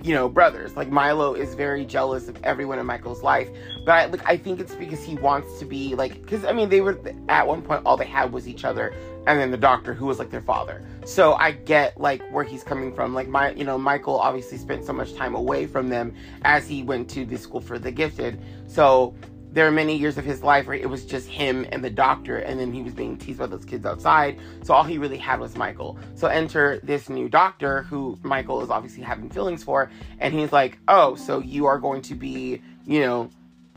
you 0.03 0.15
know, 0.15 0.29
brothers. 0.29 0.77
Like 0.77 0.91
Milo 0.91 1.35
is 1.35 1.55
very 1.55 1.85
jealous 1.85 2.29
of 2.29 2.37
everyone 2.45 2.79
in 2.79 2.87
Michael's 2.87 3.23
life, 3.23 3.49
but 3.85 3.93
I, 3.93 4.07
like 4.07 4.27
I 4.27 4.37
think 4.37 4.61
it's 4.61 4.75
because 4.75 5.03
he 5.03 5.17
wants 5.17 5.59
to 5.59 5.65
be 5.65 5.95
like 5.95 6.21
because 6.23 6.45
I 6.45 6.53
mean 6.53 6.69
they 6.69 6.81
were 6.81 6.99
at 7.29 7.47
one 7.47 7.63
point 7.63 7.83
all 7.85 7.97
they 7.97 8.07
had 8.07 8.33
was 8.33 8.49
each 8.49 8.65
other, 8.65 8.95
and 9.27 9.39
then 9.39 9.51
the 9.51 9.57
doctor 9.57 9.93
who 9.93 10.07
was 10.07 10.19
like 10.19 10.31
their 10.31 10.41
father. 10.41 10.83
So 11.05 11.35
I 11.35 11.53
get 11.53 12.01
like 12.01 12.23
where 12.31 12.45
he's 12.45 12.63
coming 12.63 12.95
from. 12.95 13.15
Like 13.15 13.29
my 13.29 13.53
you 13.53 13.65
know 13.65 13.79
Michael 13.79 14.19
obviously 14.19 14.59
spent 14.59 14.85
so 14.85 14.93
much 14.93 15.15
time 15.15 15.35
away 15.35 15.67
from 15.67 15.89
them 15.89 16.15
as 16.43 16.67
he 16.67 16.83
went 16.83 17.09
to 17.11 17.25
the 17.25 17.37
school 17.37 17.61
for 17.61 17.79
the 17.79 17.91
gifted. 17.91 18.41
So 18.67 19.15
there 19.53 19.67
are 19.67 19.71
many 19.71 19.97
years 19.97 20.17
of 20.17 20.25
his 20.25 20.43
life 20.43 20.67
where 20.67 20.77
it 20.77 20.89
was 20.89 21.05
just 21.05 21.29
him 21.29 21.67
and 21.73 21.83
the 21.83 21.91
doctor, 21.91 22.39
and 22.39 22.59
then 22.61 22.73
he 22.73 22.83
was 22.83 22.95
being 22.95 23.17
teased 23.17 23.39
by 23.39 23.47
those 23.47 23.65
kids 23.65 23.85
outside. 23.85 24.39
So 24.63 24.75
all 24.75 24.85
he 24.85 24.99
really 24.99 25.17
had 25.19 25.41
was 25.41 25.57
Michael. 25.57 25.99
So 26.15 26.29
enter 26.29 26.81
this 26.83 27.09
new 27.09 27.29
doctor 27.29 27.83
who 27.83 28.19
Michael 28.23 28.63
is 28.63 28.71
obviously 28.71 29.03
having 29.03 29.29
feelings 29.29 29.65
for, 29.65 29.91
and 30.21 30.33
he's 30.33 30.53
like, 30.53 30.79
"Oh, 30.89 31.17
so 31.17 31.41
you 31.41 31.67
are 31.67 31.79
going 31.79 32.03
to 32.03 32.15
be, 32.15 32.63
you 32.87 33.01
know, 33.01 33.31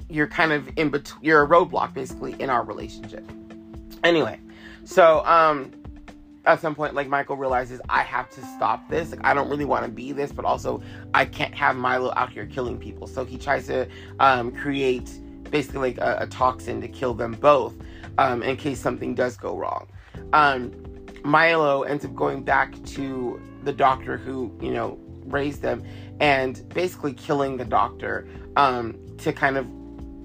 you're 0.09 0.27
kind 0.27 0.51
of 0.51 0.69
in 0.75 0.89
between, 0.89 1.23
you're 1.23 1.43
a 1.43 1.47
roadblock 1.47 1.93
basically 1.93 2.33
in 2.39 2.49
our 2.49 2.63
relationship." 2.63 3.27
Anyway, 4.03 4.39
so 4.83 5.25
um, 5.25 5.71
at 6.45 6.59
some 6.59 6.75
point, 6.75 6.93
like 6.93 7.07
Michael 7.07 7.37
realizes, 7.37 7.81
I 7.89 8.03
have 8.03 8.29
to 8.31 8.41
stop 8.41 8.87
this. 8.89 9.11
Like 9.11 9.25
I 9.25 9.33
don't 9.33 9.49
really 9.49 9.65
want 9.65 9.85
to 9.85 9.91
be 9.91 10.11
this, 10.11 10.31
but 10.31 10.45
also 10.45 10.83
I 11.13 11.25
can't 11.25 11.55
have 11.55 11.75
Milo 11.75 12.13
out 12.15 12.29
here 12.29 12.45
killing 12.45 12.77
people. 12.77 13.07
So 13.07 13.25
he 13.25 13.37
tries 13.37 13.65
to 13.67 13.87
um, 14.19 14.51
create 14.51 15.09
basically 15.53 15.93
like 15.93 15.97
a, 15.99 16.23
a 16.23 16.27
toxin 16.27 16.81
to 16.81 16.87
kill 16.87 17.13
them 17.13 17.33
both 17.33 17.75
um, 18.17 18.41
in 18.41 18.57
case 18.57 18.79
something 18.79 19.13
does 19.13 19.37
go 19.37 19.55
wrong. 19.55 19.87
Um, 20.33 20.73
Milo 21.23 21.83
ends 21.83 22.03
up 22.03 22.15
going 22.15 22.41
back 22.43 22.73
to 22.85 23.39
the 23.63 23.71
doctor 23.71 24.17
who, 24.17 24.51
you 24.59 24.71
know, 24.71 24.97
raised 25.25 25.61
them 25.61 25.83
and 26.19 26.67
basically 26.69 27.13
killing 27.13 27.55
the 27.55 27.65
doctor 27.65 28.27
um, 28.57 28.97
to 29.19 29.31
kind 29.31 29.57
of 29.57 29.67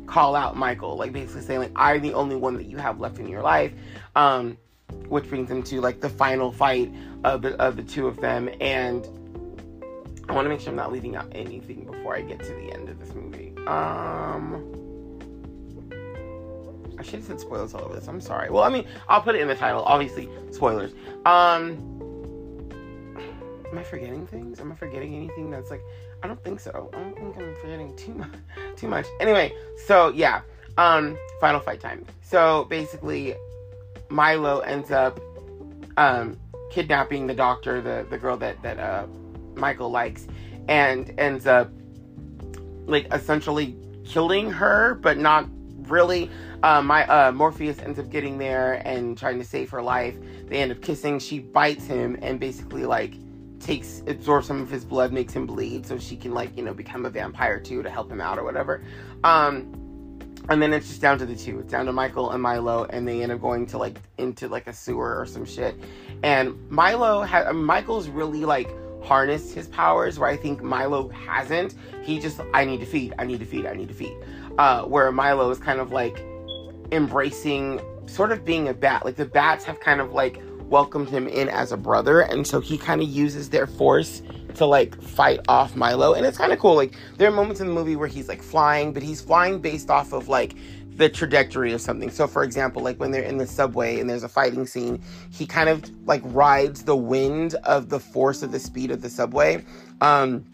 call 0.06 0.34
out 0.34 0.56
Michael, 0.56 0.96
like 0.96 1.12
basically 1.12 1.42
saying 1.42 1.60
like 1.60 1.72
I'm 1.76 2.00
the 2.00 2.14
only 2.14 2.36
one 2.36 2.54
that 2.54 2.64
you 2.64 2.78
have 2.78 2.98
left 2.98 3.18
in 3.18 3.28
your 3.28 3.42
life, 3.42 3.72
um, 4.16 4.56
which 5.08 5.28
brings 5.28 5.50
them 5.50 5.62
to 5.64 5.82
like 5.82 6.00
the 6.00 6.08
final 6.08 6.50
fight 6.50 6.90
of 7.24 7.42
the 7.42 7.54
of 7.60 7.76
the 7.76 7.82
two 7.82 8.06
of 8.06 8.16
them. 8.16 8.48
And 8.62 9.06
I 10.26 10.32
want 10.32 10.46
to 10.46 10.48
make 10.48 10.60
sure 10.60 10.70
I'm 10.70 10.76
not 10.76 10.90
leaving 10.90 11.16
out 11.16 11.28
anything 11.32 11.84
before 11.84 12.16
I 12.16 12.22
get 12.22 12.38
to 12.40 12.54
the 12.54 12.72
end 12.72 12.88
of 12.88 12.98
this 12.98 13.14
movie. 13.14 13.54
Um. 13.66 14.87
I 16.98 17.02
should 17.02 17.14
have 17.14 17.24
said 17.24 17.40
spoilers 17.40 17.74
all 17.74 17.84
over 17.84 17.94
this. 17.94 18.08
I'm 18.08 18.20
sorry. 18.20 18.50
Well, 18.50 18.64
I 18.64 18.68
mean, 18.68 18.86
I'll 19.08 19.22
put 19.22 19.34
it 19.34 19.40
in 19.40 19.48
the 19.48 19.54
title. 19.54 19.82
Obviously, 19.84 20.28
spoilers. 20.50 20.92
Um, 21.24 21.78
am 23.70 23.78
I 23.78 23.82
forgetting 23.84 24.26
things? 24.26 24.60
Am 24.60 24.72
I 24.72 24.74
forgetting 24.74 25.14
anything 25.14 25.50
that's 25.50 25.70
like? 25.70 25.82
I 26.22 26.26
don't 26.26 26.42
think 26.42 26.58
so. 26.58 26.90
I 26.92 26.98
don't 26.98 27.14
think 27.14 27.36
I'm 27.36 27.54
forgetting 27.56 27.94
too 27.96 28.14
much. 28.14 28.30
Too 28.76 28.88
much. 28.88 29.06
Anyway, 29.20 29.52
so 29.86 30.10
yeah. 30.10 30.42
Um, 30.76 31.16
final 31.40 31.60
fight 31.60 31.80
time. 31.80 32.04
So 32.22 32.64
basically, 32.64 33.34
Milo 34.08 34.60
ends 34.60 34.90
up 34.90 35.20
um 35.96 36.38
kidnapping 36.70 37.26
the 37.26 37.34
doctor, 37.34 37.80
the 37.80 38.06
the 38.10 38.18
girl 38.18 38.36
that 38.36 38.60
that 38.62 38.78
uh 38.78 39.06
Michael 39.54 39.90
likes, 39.90 40.26
and 40.68 41.12
ends 41.18 41.46
up 41.46 41.70
like 42.86 43.12
essentially 43.12 43.76
killing 44.04 44.50
her, 44.50 44.94
but 44.94 45.18
not 45.18 45.46
really. 45.88 46.30
Uh, 46.62 46.82
my 46.82 47.06
uh, 47.06 47.32
Morpheus 47.32 47.78
ends 47.80 47.98
up 47.98 48.10
getting 48.10 48.38
there 48.38 48.82
and 48.84 49.16
trying 49.16 49.38
to 49.38 49.44
save 49.44 49.70
her 49.70 49.82
life. 49.82 50.16
They 50.46 50.58
end 50.58 50.72
up 50.72 50.82
kissing. 50.82 51.18
She 51.18 51.38
bites 51.38 51.86
him 51.86 52.18
and 52.22 52.40
basically 52.40 52.84
like 52.84 53.14
takes 53.60 54.02
absorbs 54.06 54.46
some 54.46 54.60
of 54.60 54.70
his 54.70 54.84
blood, 54.84 55.12
makes 55.12 55.32
him 55.32 55.46
bleed, 55.46 55.86
so 55.86 55.98
she 55.98 56.16
can 56.16 56.32
like 56.32 56.56
you 56.56 56.64
know 56.64 56.74
become 56.74 57.06
a 57.06 57.10
vampire 57.10 57.60
too 57.60 57.82
to 57.82 57.90
help 57.90 58.10
him 58.10 58.20
out 58.20 58.38
or 58.38 58.44
whatever. 58.44 58.82
Um, 59.24 59.74
and 60.48 60.62
then 60.62 60.72
it's 60.72 60.88
just 60.88 61.00
down 61.00 61.18
to 61.18 61.26
the 61.26 61.36
two. 61.36 61.60
It's 61.60 61.70
down 61.70 61.86
to 61.86 61.92
Michael 61.92 62.30
and 62.30 62.42
Milo, 62.42 62.84
and 62.84 63.06
they 63.06 63.22
end 63.22 63.32
up 63.32 63.40
going 63.40 63.66
to 63.66 63.78
like 63.78 64.00
into 64.16 64.48
like 64.48 64.66
a 64.66 64.72
sewer 64.72 65.18
or 65.18 65.26
some 65.26 65.44
shit. 65.44 65.76
And 66.22 66.58
Milo 66.70 67.22
has 67.22 67.54
Michael's 67.54 68.08
really 68.08 68.44
like 68.44 68.68
harnessed 69.04 69.54
his 69.54 69.68
powers 69.68 70.18
where 70.18 70.28
I 70.28 70.36
think 70.36 70.62
Milo 70.62 71.08
hasn't. 71.10 71.74
He 72.02 72.18
just 72.18 72.40
I 72.54 72.64
need 72.64 72.80
to 72.80 72.86
feed, 72.86 73.14
I 73.18 73.24
need 73.24 73.40
to 73.40 73.46
feed, 73.46 73.66
I 73.66 73.74
need 73.74 73.88
to 73.88 73.94
feed. 73.94 74.16
Uh, 74.56 74.82
where 74.84 75.12
Milo 75.12 75.50
is 75.50 75.58
kind 75.58 75.80
of 75.80 75.92
like 75.92 76.24
embracing 76.92 77.80
sort 78.06 78.32
of 78.32 78.44
being 78.44 78.68
a 78.68 78.74
bat. 78.74 79.04
Like 79.04 79.16
the 79.16 79.26
bats 79.26 79.64
have 79.64 79.80
kind 79.80 80.00
of 80.00 80.12
like 80.12 80.40
welcomed 80.64 81.08
him 81.08 81.26
in 81.26 81.48
as 81.48 81.72
a 81.72 81.76
brother, 81.76 82.20
and 82.20 82.46
so 82.46 82.60
he 82.60 82.78
kind 82.78 83.00
of 83.00 83.08
uses 83.08 83.50
their 83.50 83.66
force 83.66 84.22
to 84.54 84.66
like 84.66 85.00
fight 85.00 85.40
off 85.48 85.76
Milo. 85.76 86.14
And 86.14 86.26
it's 86.26 86.38
kind 86.38 86.52
of 86.52 86.58
cool. 86.58 86.74
Like 86.74 86.94
there 87.16 87.28
are 87.28 87.34
moments 87.34 87.60
in 87.60 87.66
the 87.66 87.72
movie 87.72 87.96
where 87.96 88.08
he's 88.08 88.28
like 88.28 88.42
flying, 88.42 88.92
but 88.92 89.02
he's 89.02 89.20
flying 89.20 89.60
based 89.60 89.90
off 89.90 90.12
of 90.12 90.28
like 90.28 90.54
the 90.98 91.08
trajectory 91.08 91.72
of 91.72 91.80
something. 91.80 92.10
So 92.10 92.26
for 92.26 92.42
example, 92.42 92.82
like 92.82 92.98
when 92.98 93.12
they're 93.12 93.22
in 93.22 93.38
the 93.38 93.46
subway 93.46 94.00
and 94.00 94.10
there's 94.10 94.24
a 94.24 94.28
fighting 94.28 94.66
scene, 94.66 95.00
he 95.30 95.46
kind 95.46 95.68
of 95.68 95.84
like 96.06 96.22
rides 96.24 96.82
the 96.82 96.96
wind 96.96 97.54
of 97.64 97.88
the 97.88 98.00
force 98.00 98.42
of 98.42 98.50
the 98.50 98.58
speed 98.58 98.90
of 98.90 99.00
the 99.00 99.08
subway. 99.08 99.64
Um 100.00 100.44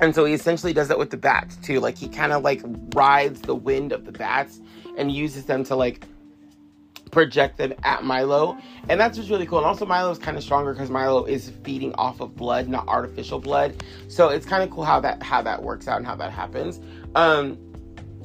and 0.00 0.14
so 0.14 0.24
he 0.24 0.32
essentially 0.32 0.72
does 0.72 0.88
that 0.88 0.98
with 0.98 1.10
the 1.10 1.18
bats 1.18 1.56
too. 1.56 1.78
Like 1.78 1.98
he 1.98 2.08
kind 2.08 2.32
of 2.32 2.42
like 2.42 2.62
rides 2.94 3.42
the 3.42 3.54
wind 3.54 3.92
of 3.92 4.06
the 4.06 4.12
bats 4.12 4.60
and 4.96 5.10
uses 5.10 5.44
them 5.44 5.64
to 5.64 5.76
like 5.76 6.06
project 7.10 7.58
them 7.58 7.74
at 7.84 8.02
Milo. 8.02 8.56
And 8.88 8.98
that's 8.98 9.16
just 9.16 9.30
really 9.30 9.46
cool. 9.46 9.58
And 9.58 9.66
also 9.66 9.86
Milo 9.86 10.10
is 10.10 10.18
kind 10.18 10.36
of 10.36 10.42
stronger 10.42 10.72
because 10.72 10.90
Milo 10.90 11.24
is 11.24 11.52
feeding 11.62 11.94
off 11.94 12.20
of 12.20 12.34
blood, 12.34 12.68
not 12.68 12.88
artificial 12.88 13.38
blood. 13.38 13.84
So 14.08 14.30
it's 14.30 14.46
kind 14.46 14.62
of 14.62 14.70
cool 14.70 14.84
how 14.84 14.98
that 15.00 15.22
how 15.22 15.42
that 15.42 15.62
works 15.62 15.86
out 15.86 15.98
and 15.98 16.06
how 16.06 16.16
that 16.16 16.32
happens. 16.32 16.80
Um 17.14 17.58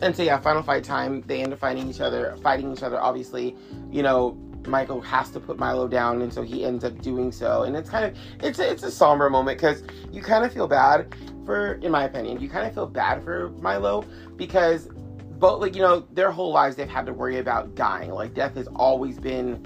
and 0.02 0.16
so 0.16 0.24
yeah, 0.24 0.40
final 0.40 0.64
fight 0.64 0.84
time, 0.84 1.22
they 1.28 1.42
end 1.42 1.54
up 1.54 1.60
fighting 1.60 1.90
each 1.90 2.02
other, 2.02 2.38
fighting 2.44 2.72
each 2.72 2.84
other, 2.84 3.00
obviously, 3.00 3.56
you 3.92 4.04
know, 4.04 4.38
Michael 4.68 5.02
has 5.02 5.30
to 5.32 5.40
put 5.40 5.58
Milo 5.58 5.88
down, 5.88 6.22
and 6.22 6.32
so 6.32 6.42
he 6.42 6.66
ends 6.66 6.84
up 6.84 7.02
doing 7.02 7.32
so. 7.32 7.64
And 7.64 7.76
it's 7.76 7.90
kind 7.90 8.06
of 8.06 8.18
it's 8.44 8.60
a, 8.60 8.70
it's 8.70 8.84
a 8.84 8.92
somber 8.92 9.30
moment 9.30 9.58
because 9.58 9.84
you 10.12 10.22
kind 10.22 10.46
of 10.46 10.54
feel 10.54 10.68
bad 10.68 11.16
for, 11.46 11.74
in 11.76 11.92
my 11.92 12.04
opinion, 12.04 12.40
you 12.40 12.50
kind 12.50 12.68
of 12.68 12.74
feel 12.74 12.86
bad 12.86 13.24
for 13.24 13.50
Milo 13.62 14.04
because 14.36 14.90
both 15.40 15.62
like 15.62 15.76
you 15.76 15.82
know 15.82 16.08
their 16.12 16.32
whole 16.32 16.52
lives 16.52 16.76
they've 16.76 16.90
had 16.90 17.06
to 17.06 17.14
worry 17.14 17.40
about 17.40 17.76
dying. 17.76 18.12
Like 18.12 18.34
death 18.34 18.56
has 18.56 18.68
always 18.76 19.20
been 19.20 19.66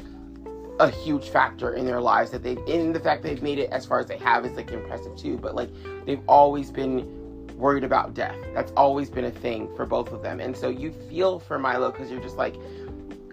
a 0.79 0.89
huge 0.89 1.29
factor 1.29 1.73
in 1.73 1.85
their 1.85 2.01
lives 2.01 2.31
that 2.31 2.43
they've 2.43 2.59
in 2.67 2.91
the 2.91 2.99
fact 2.99 3.23
they've 3.23 3.41
made 3.41 3.59
it 3.59 3.69
as 3.69 3.85
far 3.85 3.99
as 3.99 4.07
they 4.07 4.17
have 4.17 4.45
is 4.45 4.53
like 4.53 4.71
impressive 4.71 5.15
too. 5.15 5.37
But 5.37 5.55
like 5.55 5.69
they've 6.05 6.21
always 6.27 6.71
been 6.71 7.47
worried 7.57 7.83
about 7.83 8.13
death. 8.13 8.35
That's 8.53 8.71
always 8.75 9.09
been 9.09 9.25
a 9.25 9.31
thing 9.31 9.73
for 9.75 9.85
both 9.85 10.11
of 10.11 10.21
them. 10.21 10.39
And 10.39 10.57
so 10.57 10.69
you 10.69 10.91
feel 11.09 11.39
for 11.39 11.59
Milo 11.59 11.91
because 11.91 12.11
you're 12.11 12.21
just 12.21 12.37
like 12.37 12.55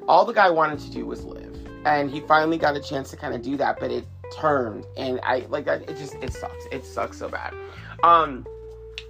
all 0.07 0.25
the 0.25 0.33
guy 0.33 0.51
wanted 0.51 0.79
to 0.81 0.91
do 0.91 1.07
was 1.07 1.25
live. 1.25 1.57
And 1.85 2.11
he 2.11 2.21
finally 2.21 2.59
got 2.59 2.77
a 2.77 2.81
chance 2.81 3.11
to 3.11 3.17
kind 3.17 3.35
of 3.35 3.43
do 3.43 3.57
that, 3.57 3.81
but 3.81 3.91
it 3.91 4.05
turned 4.37 4.85
and 4.99 5.19
I 5.23 5.47
like 5.49 5.65
that 5.65 5.89
it 5.89 5.97
just 5.97 6.15
it 6.17 6.33
sucks. 6.33 6.67
It 6.71 6.85
sucks 6.85 7.19
so 7.19 7.29
bad. 7.29 7.55
Um 8.05 8.47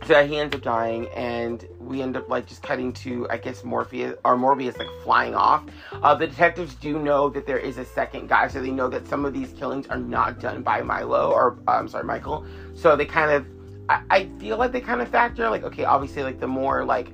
so 0.07 0.27
he 0.27 0.39
ends 0.39 0.55
up 0.55 0.63
dying, 0.63 1.09
and 1.09 1.67
we 1.81 2.03
end 2.03 2.17
up 2.17 2.29
like 2.29 2.47
just 2.47 2.63
cutting 2.63 2.93
to 2.95 3.27
I 3.31 3.37
guess 3.37 3.65
Morpheus 3.65 4.17
or 4.25 4.37
Morbius 4.37 4.79
like 4.79 4.89
flying 5.03 5.35
off. 5.35 5.65
Uh, 6.03 6.15
the 6.15 6.27
detectives 6.27 6.75
do 6.75 6.99
know 6.99 7.29
that 7.31 7.47
there 7.47 7.59
is 7.59 7.79
a 7.79 7.85
second 7.85 8.29
guy, 8.29 8.49
so 8.49 8.61
they 8.61 8.71
know 8.71 8.89
that 8.89 9.07
some 9.07 9.25
of 9.25 9.33
these 9.33 9.53
killings 9.53 9.87
are 9.89 9.99
not 9.99 10.41
done 10.41 10.63
by 10.63 10.83
Milo 10.83 11.33
or 11.33 11.59
I'm 11.67 11.89
sorry 11.89 12.05
Michael. 12.05 12.45
So 12.75 12.97
they 12.97 13.07
kind 13.07 13.31
of 13.33 13.47
I, 13.89 14.03
I 14.11 14.29
feel 14.39 14.57
like 14.57 14.73
they 14.73 14.81
kind 14.81 15.01
of 15.01 15.09
factor 15.09 15.49
like 15.51 15.65
okay 15.65 15.85
obviously 15.85 16.23
like 16.23 16.41
the 16.41 16.47
more 16.47 16.85
like 16.85 17.09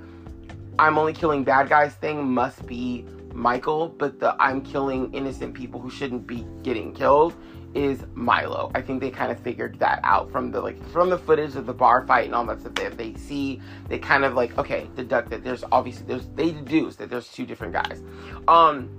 I'm 0.79 0.99
only 0.99 1.13
killing 1.13 1.45
bad 1.45 1.69
guys 1.69 1.95
thing 1.95 2.27
must 2.27 2.67
be 2.67 3.07
Michael, 3.33 3.89
but 3.89 4.21
the 4.21 4.37
I'm 4.41 4.61
killing 4.61 5.13
innocent 5.13 5.55
people 5.55 5.81
who 5.81 5.91
shouldn't 5.91 6.27
be 6.27 6.47
getting 6.63 6.93
killed 6.95 7.35
is 7.75 8.05
Milo. 8.15 8.71
I 8.75 8.83
think 8.83 9.01
they 9.01 9.11
kind 9.11 9.33
of 9.33 9.39
figured 9.41 9.79
that 9.81 10.01
out 10.05 10.31
from 10.31 10.51
the 10.51 10.61
like 10.61 10.83
from 10.91 11.11
the 11.11 11.19
footage 11.19 11.57
of 11.57 11.67
the 11.67 11.75
bar 11.75 12.07
fight 12.07 12.27
and 12.27 12.35
all 12.35 12.47
that 12.47 12.61
stuff 12.61 12.75
that 12.75 12.97
they 12.97 13.15
see. 13.15 13.61
They 13.89 13.99
kind 13.99 14.25
of 14.25 14.35
like 14.35 14.57
okay, 14.59 14.89
deduct 14.95 15.31
that 15.31 15.45
there's 15.45 15.65
obviously 15.73 16.07
there's 16.07 16.27
they 16.35 16.53
deduce 16.53 16.97
that 16.97 17.11
there's 17.11 17.29
two 17.29 17.47
different 17.47 17.73
guys. 17.73 18.03
Um, 18.49 18.91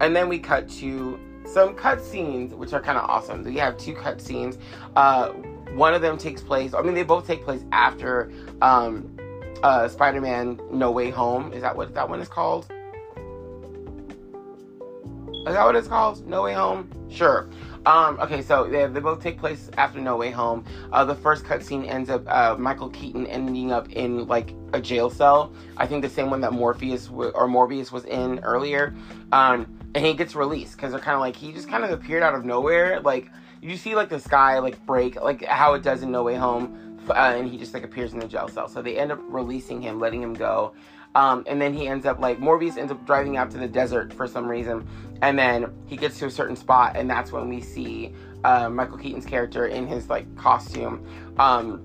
and 0.00 0.14
then 0.14 0.28
we 0.28 0.38
cut 0.38 0.68
to 0.70 1.18
some 1.44 1.74
cut 1.74 2.02
scenes 2.02 2.54
which 2.54 2.72
are 2.72 2.80
kind 2.80 2.98
of 2.98 3.08
awesome. 3.08 3.42
We 3.42 3.56
have 3.56 3.76
two 3.76 3.94
cut 3.94 4.20
scenes. 4.20 4.58
Uh, 4.96 5.30
one 5.74 5.94
of 5.94 6.02
them 6.02 6.18
takes 6.18 6.42
place. 6.42 6.74
I 6.74 6.82
mean, 6.82 6.94
they 6.94 7.02
both 7.02 7.26
take 7.26 7.44
place 7.44 7.64
after 7.72 8.30
um, 8.62 9.16
uh, 9.62 9.88
Spider-Man: 9.88 10.60
No 10.70 10.90
Way 10.90 11.10
Home. 11.10 11.52
Is 11.52 11.62
that 11.62 11.76
what 11.76 11.94
that 11.94 12.08
one 12.08 12.20
is 12.20 12.28
called? 12.28 12.70
Is 15.46 15.54
that 15.54 15.64
what 15.64 15.74
it's 15.74 15.88
called? 15.88 16.26
No 16.26 16.42
Way 16.42 16.52
Home? 16.52 16.90
Sure. 17.08 17.48
Um, 17.86 18.20
okay, 18.20 18.42
so 18.42 18.68
they, 18.68 18.86
they 18.86 19.00
both 19.00 19.22
take 19.22 19.38
place 19.38 19.70
after 19.78 19.98
No 19.98 20.16
Way 20.16 20.30
Home. 20.30 20.66
Uh, 20.92 21.02
the 21.02 21.14
first 21.14 21.44
cutscene 21.44 21.88
ends 21.88 22.10
up 22.10 22.24
uh, 22.28 22.56
Michael 22.58 22.90
Keaton 22.90 23.26
ending 23.26 23.72
up 23.72 23.90
in 23.90 24.26
like 24.26 24.54
a 24.74 24.80
jail 24.80 25.08
cell. 25.08 25.54
I 25.78 25.86
think 25.86 26.02
the 26.02 26.10
same 26.10 26.28
one 26.28 26.42
that 26.42 26.52
Morpheus 26.52 27.06
w- 27.06 27.30
or 27.30 27.48
Morbius 27.48 27.90
was 27.90 28.04
in 28.04 28.40
earlier. 28.40 28.94
Um, 29.32 29.66
and 29.94 30.04
he 30.04 30.12
gets 30.12 30.34
released 30.34 30.76
because 30.76 30.92
they're 30.92 31.00
kind 31.00 31.14
of 31.14 31.20
like 31.20 31.36
he 31.36 31.52
just 31.52 31.70
kind 31.70 31.84
of 31.84 31.90
appeared 31.90 32.22
out 32.22 32.34
of 32.34 32.44
nowhere. 32.44 33.00
Like 33.00 33.30
you 33.62 33.78
see 33.78 33.94
like 33.94 34.10
the 34.10 34.20
sky 34.20 34.58
like 34.58 34.84
break 34.84 35.20
like 35.20 35.44
how 35.46 35.72
it 35.72 35.82
does 35.82 36.02
in 36.02 36.12
No 36.12 36.22
Way 36.22 36.36
Home, 36.36 36.98
uh, 37.08 37.14
and 37.14 37.50
he 37.50 37.56
just 37.56 37.72
like 37.72 37.82
appears 37.82 38.12
in 38.12 38.18
the 38.18 38.28
jail 38.28 38.48
cell. 38.48 38.68
So 38.68 38.82
they 38.82 38.98
end 38.98 39.10
up 39.10 39.20
releasing 39.22 39.80
him, 39.80 39.98
letting 39.98 40.22
him 40.22 40.34
go. 40.34 40.74
Um, 41.14 41.44
and 41.46 41.60
then 41.60 41.74
he 41.74 41.88
ends 41.88 42.06
up 42.06 42.20
like 42.20 42.38
Morbius 42.38 42.76
ends 42.76 42.92
up 42.92 43.04
driving 43.04 43.36
out 43.36 43.50
to 43.52 43.58
the 43.58 43.66
desert 43.66 44.12
for 44.12 44.28
some 44.28 44.48
reason, 44.48 44.86
and 45.22 45.38
then 45.38 45.72
he 45.86 45.96
gets 45.96 46.18
to 46.20 46.26
a 46.26 46.30
certain 46.30 46.56
spot, 46.56 46.96
and 46.96 47.10
that's 47.10 47.32
when 47.32 47.48
we 47.48 47.60
see 47.60 48.14
uh, 48.44 48.68
Michael 48.70 48.96
Keaton's 48.96 49.26
character 49.26 49.66
in 49.66 49.86
his 49.86 50.08
like 50.08 50.34
costume, 50.36 51.04
um, 51.38 51.84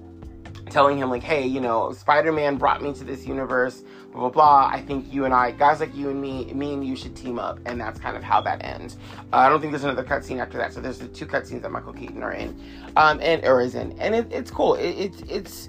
telling 0.70 0.98
him 0.98 1.10
like, 1.10 1.24
"Hey, 1.24 1.46
you 1.46 1.60
know, 1.60 1.92
Spider-Man 1.92 2.58
brought 2.58 2.84
me 2.84 2.94
to 2.94 3.04
this 3.04 3.26
universe, 3.26 3.84
blah 4.12 4.22
blah 4.22 4.30
blah. 4.30 4.70
I 4.72 4.82
think 4.82 5.12
you 5.12 5.26
and 5.26 5.34
I, 5.34 5.52
guys 5.52 5.80
like 5.80 5.96
you 5.96 6.12
and 6.12 6.22
me, 6.22 6.46
me 6.54 6.74
and 6.74 6.86
you 6.86 6.96
should 6.96 7.16
team 7.16 7.40
up." 7.40 7.60
And 7.66 7.82
that's 7.82 8.00
kind 8.00 8.16
of 8.16 8.22
how 8.24 8.42
that 8.42 8.64
ends. 8.64 8.98
Uh, 9.34 9.38
I 9.38 9.50
don't 9.50 9.60
think 9.60 9.72
there's 9.72 9.84
another 9.84 10.04
cutscene 10.04 10.40
after 10.40 10.60
that. 10.60 10.72
So 10.72 10.82
there's 10.82 11.00
the 11.00 11.08
two 11.08 11.26
cutscenes 11.26 11.64
that 11.64 11.72
Michael 11.72 11.94
Keaton 11.94 12.22
are 12.22 12.34
in, 12.34 12.56
um, 12.96 13.20
and 13.22 13.44
or 13.44 13.60
is 13.62 13.74
in, 13.74 13.98
and 14.00 14.14
it, 14.14 14.28
it's 14.32 14.52
cool. 14.52 14.76
It, 14.76 14.92
it, 14.92 15.32
it's 15.32 15.68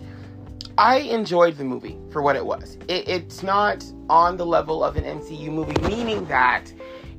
I 0.79 0.99
enjoyed 0.99 1.57
the 1.57 1.65
movie 1.65 1.97
for 2.11 2.21
what 2.21 2.37
it 2.37 2.45
was. 2.45 2.77
It, 2.89 3.09
it's 3.09 3.43
not 3.43 3.85
on 4.11 4.37
the 4.37 4.45
level 4.45 4.85
of 4.85 4.97
an 4.97 5.05
MCU 5.05 5.49
movie, 5.49 5.81
meaning 5.89 6.27
that 6.27 6.71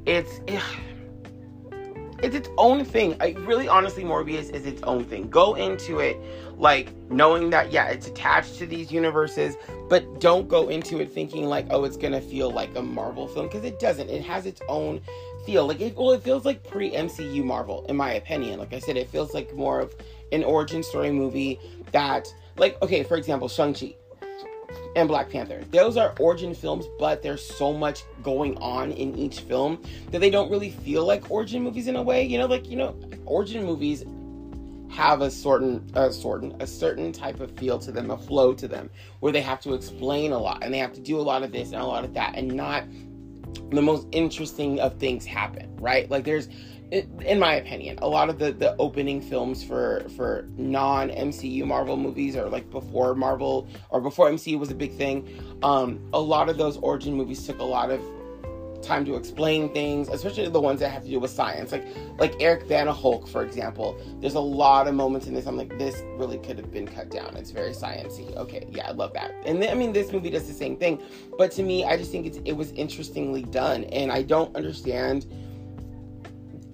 it's 0.06 0.40
it, 0.48 0.62
it's 2.24 2.36
its 2.36 2.50
own 2.58 2.86
thing. 2.86 3.16
I 3.20 3.30
really, 3.40 3.68
honestly, 3.68 4.04
Morbius 4.04 4.52
is 4.52 4.66
its 4.68 4.84
own 4.84 5.06
thing. 5.06 5.30
Go 5.30 5.56
into 5.56 6.00
it 6.00 6.18
like 6.58 6.96
knowing 7.10 7.50
that 7.50 7.72
yeah, 7.72 7.88
it's 7.88 8.08
attached 8.08 8.58
to 8.60 8.68
these 8.68 8.92
universes, 8.92 9.56
but 9.90 10.20
don't 10.20 10.48
go 10.48 10.70
into 10.70 11.00
it 11.00 11.12
thinking 11.12 11.46
like 11.46 11.66
oh, 11.72 11.84
it's 11.84 11.98
gonna 11.98 12.22
feel 12.22 12.52
like 12.52 12.76
a 12.76 12.82
Marvel 12.82 13.28
film 13.28 13.48
because 13.48 13.64
it 13.64 13.80
doesn't. 13.80 14.10
It 14.10 14.22
has 14.22 14.46
its 14.46 14.62
own 14.70 15.02
feel. 15.48 15.66
Like 15.66 15.82
it, 15.82 15.96
well, 15.96 16.12
it 16.12 16.22
feels 16.22 16.46
like 16.46 16.64
pre 16.64 16.92
MCU 16.92 17.44
Marvel, 17.44 17.88
in 17.90 17.96
my 17.96 18.14
opinion. 18.14 18.60
Like 18.60 18.74
I 18.74 18.80
said, 18.80 18.98
it 18.98 19.10
feels 19.10 19.34
like 19.34 19.52
more 19.56 19.80
of 19.80 19.96
an 20.32 20.44
origin 20.44 20.84
story 20.84 21.12
movie 21.12 21.60
that 21.92 22.32
like 22.58 22.82
okay 22.82 23.04
for 23.04 23.18
example 23.18 23.48
shang-chi 23.48 23.96
and 24.96 25.08
black 25.08 25.30
panther. 25.30 25.64
Those 25.72 25.96
are 25.96 26.14
origin 26.20 26.54
films 26.54 26.86
but 27.00 27.22
there's 27.22 27.46
so 27.46 27.72
much 27.74 28.04
going 28.24 28.58
on 28.58 28.92
in 28.92 29.16
each 29.16 29.42
film 29.42 29.82
that 30.12 30.20
they 30.20 30.30
don't 30.30 30.50
really 30.52 30.72
feel 30.72 31.06
like 31.06 31.30
origin 31.32 31.64
movies 31.64 31.88
in 31.88 31.96
a 31.96 32.02
way. 32.02 32.24
You 32.24 32.38
know 32.38 32.48
like 32.48 32.68
you 32.68 32.78
know 32.78 32.96
origin 33.26 33.64
movies 33.64 34.04
have 34.90 35.22
a 35.22 35.30
certain 35.30 35.90
a 35.94 36.12
certain 36.12 36.56
a 36.62 36.68
certain 36.68 37.12
type 37.12 37.40
of 37.40 37.52
feel 37.52 37.78
to 37.78 37.92
them 37.92 38.10
a 38.10 38.18
flow 38.18 38.54
to 38.54 38.68
them 38.68 38.90
where 39.20 39.32
they 39.32 39.42
have 39.42 39.60
to 39.62 39.74
explain 39.74 40.32
a 40.32 40.38
lot 40.38 40.64
and 40.64 40.74
they 40.74 40.78
have 40.78 40.94
to 40.94 41.02
do 41.02 41.20
a 41.20 41.22
lot 41.22 41.44
of 41.44 41.52
this 41.52 41.72
and 41.72 41.82
a 41.82 41.86
lot 41.86 42.04
of 42.04 42.14
that 42.14 42.36
and 42.36 42.52
not 42.52 42.84
the 43.70 43.82
most 43.82 44.08
interesting 44.12 44.80
of 44.80 44.98
things 44.98 45.26
happen 45.26 45.68
right? 45.80 46.10
Like 46.10 46.24
there's 46.24 46.50
in 46.92 47.40
my 47.40 47.56
opinion, 47.56 48.00
a 48.02 48.08
lot 48.08 48.30
of 48.30 48.40
the, 48.40 48.52
the 48.52 48.76
opening 48.78 49.22
films 49.22 49.64
for 49.64 50.06
for 50.16 50.48
non 50.58 51.10
MCU 51.10 51.66
Marvel 51.66 51.98
movies 51.98 52.36
or 52.36 52.50
like 52.50 52.70
before 52.70 53.14
Marvel 53.14 53.68
or 53.90 54.00
before 54.00 54.30
MCU 54.30 54.58
was 54.58 54.72
a 54.72 54.76
big 54.76 54.94
thing, 54.94 55.28
um, 55.64 56.00
a 56.14 56.20
lot 56.20 56.50
of 56.50 56.58
those 56.58 56.78
origin 56.78 57.14
movies 57.14 57.46
took 57.46 57.60
a 57.60 57.64
lot 57.64 57.90
of 57.90 58.02
time 58.82 59.04
to 59.04 59.16
explain 59.16 59.74
things, 59.74 60.08
especially 60.08 60.48
the 60.48 60.62
ones 60.62 60.80
that 60.80 60.90
have 60.90 61.04
to 61.04 61.10
do 61.10 61.20
with 61.20 61.32
science. 61.32 61.74
Like 61.74 61.86
like 62.20 62.36
Eric 62.40 62.70
Bana 62.70 62.94
Hulk, 62.94 63.28
for 63.28 63.44
example. 63.44 64.00
There's 64.22 64.36
a 64.36 64.40
lot 64.40 64.88
of 64.88 64.96
moments 64.96 65.28
in 65.28 65.34
this. 65.34 65.46
I'm 65.46 65.58
like, 65.58 65.78
this 65.78 66.02
really 66.16 66.38
could 66.38 66.58
have 66.58 66.72
been 66.72 66.88
cut 66.88 67.12
down. 67.12 67.36
It's 67.36 67.52
very 67.52 67.72
sciency. 67.72 68.34
Okay, 68.38 68.66
yeah, 68.72 68.88
I 68.88 68.92
love 68.92 69.12
that. 69.14 69.34
And 69.46 69.62
then, 69.62 69.72
I 69.72 69.76
mean, 69.76 69.92
this 69.92 70.14
movie 70.14 70.30
does 70.30 70.48
the 70.48 70.54
same 70.54 70.78
thing. 70.78 71.02
But 71.38 71.52
to 71.54 71.64
me, 71.64 71.84
I 71.84 71.98
just 71.98 72.12
think 72.12 72.26
it's 72.26 72.38
it 72.46 72.54
was 72.54 72.72
interestingly 72.72 73.44
done, 73.44 73.84
and 73.86 74.10
I 74.10 74.22
don't 74.22 74.56
understand 74.56 75.26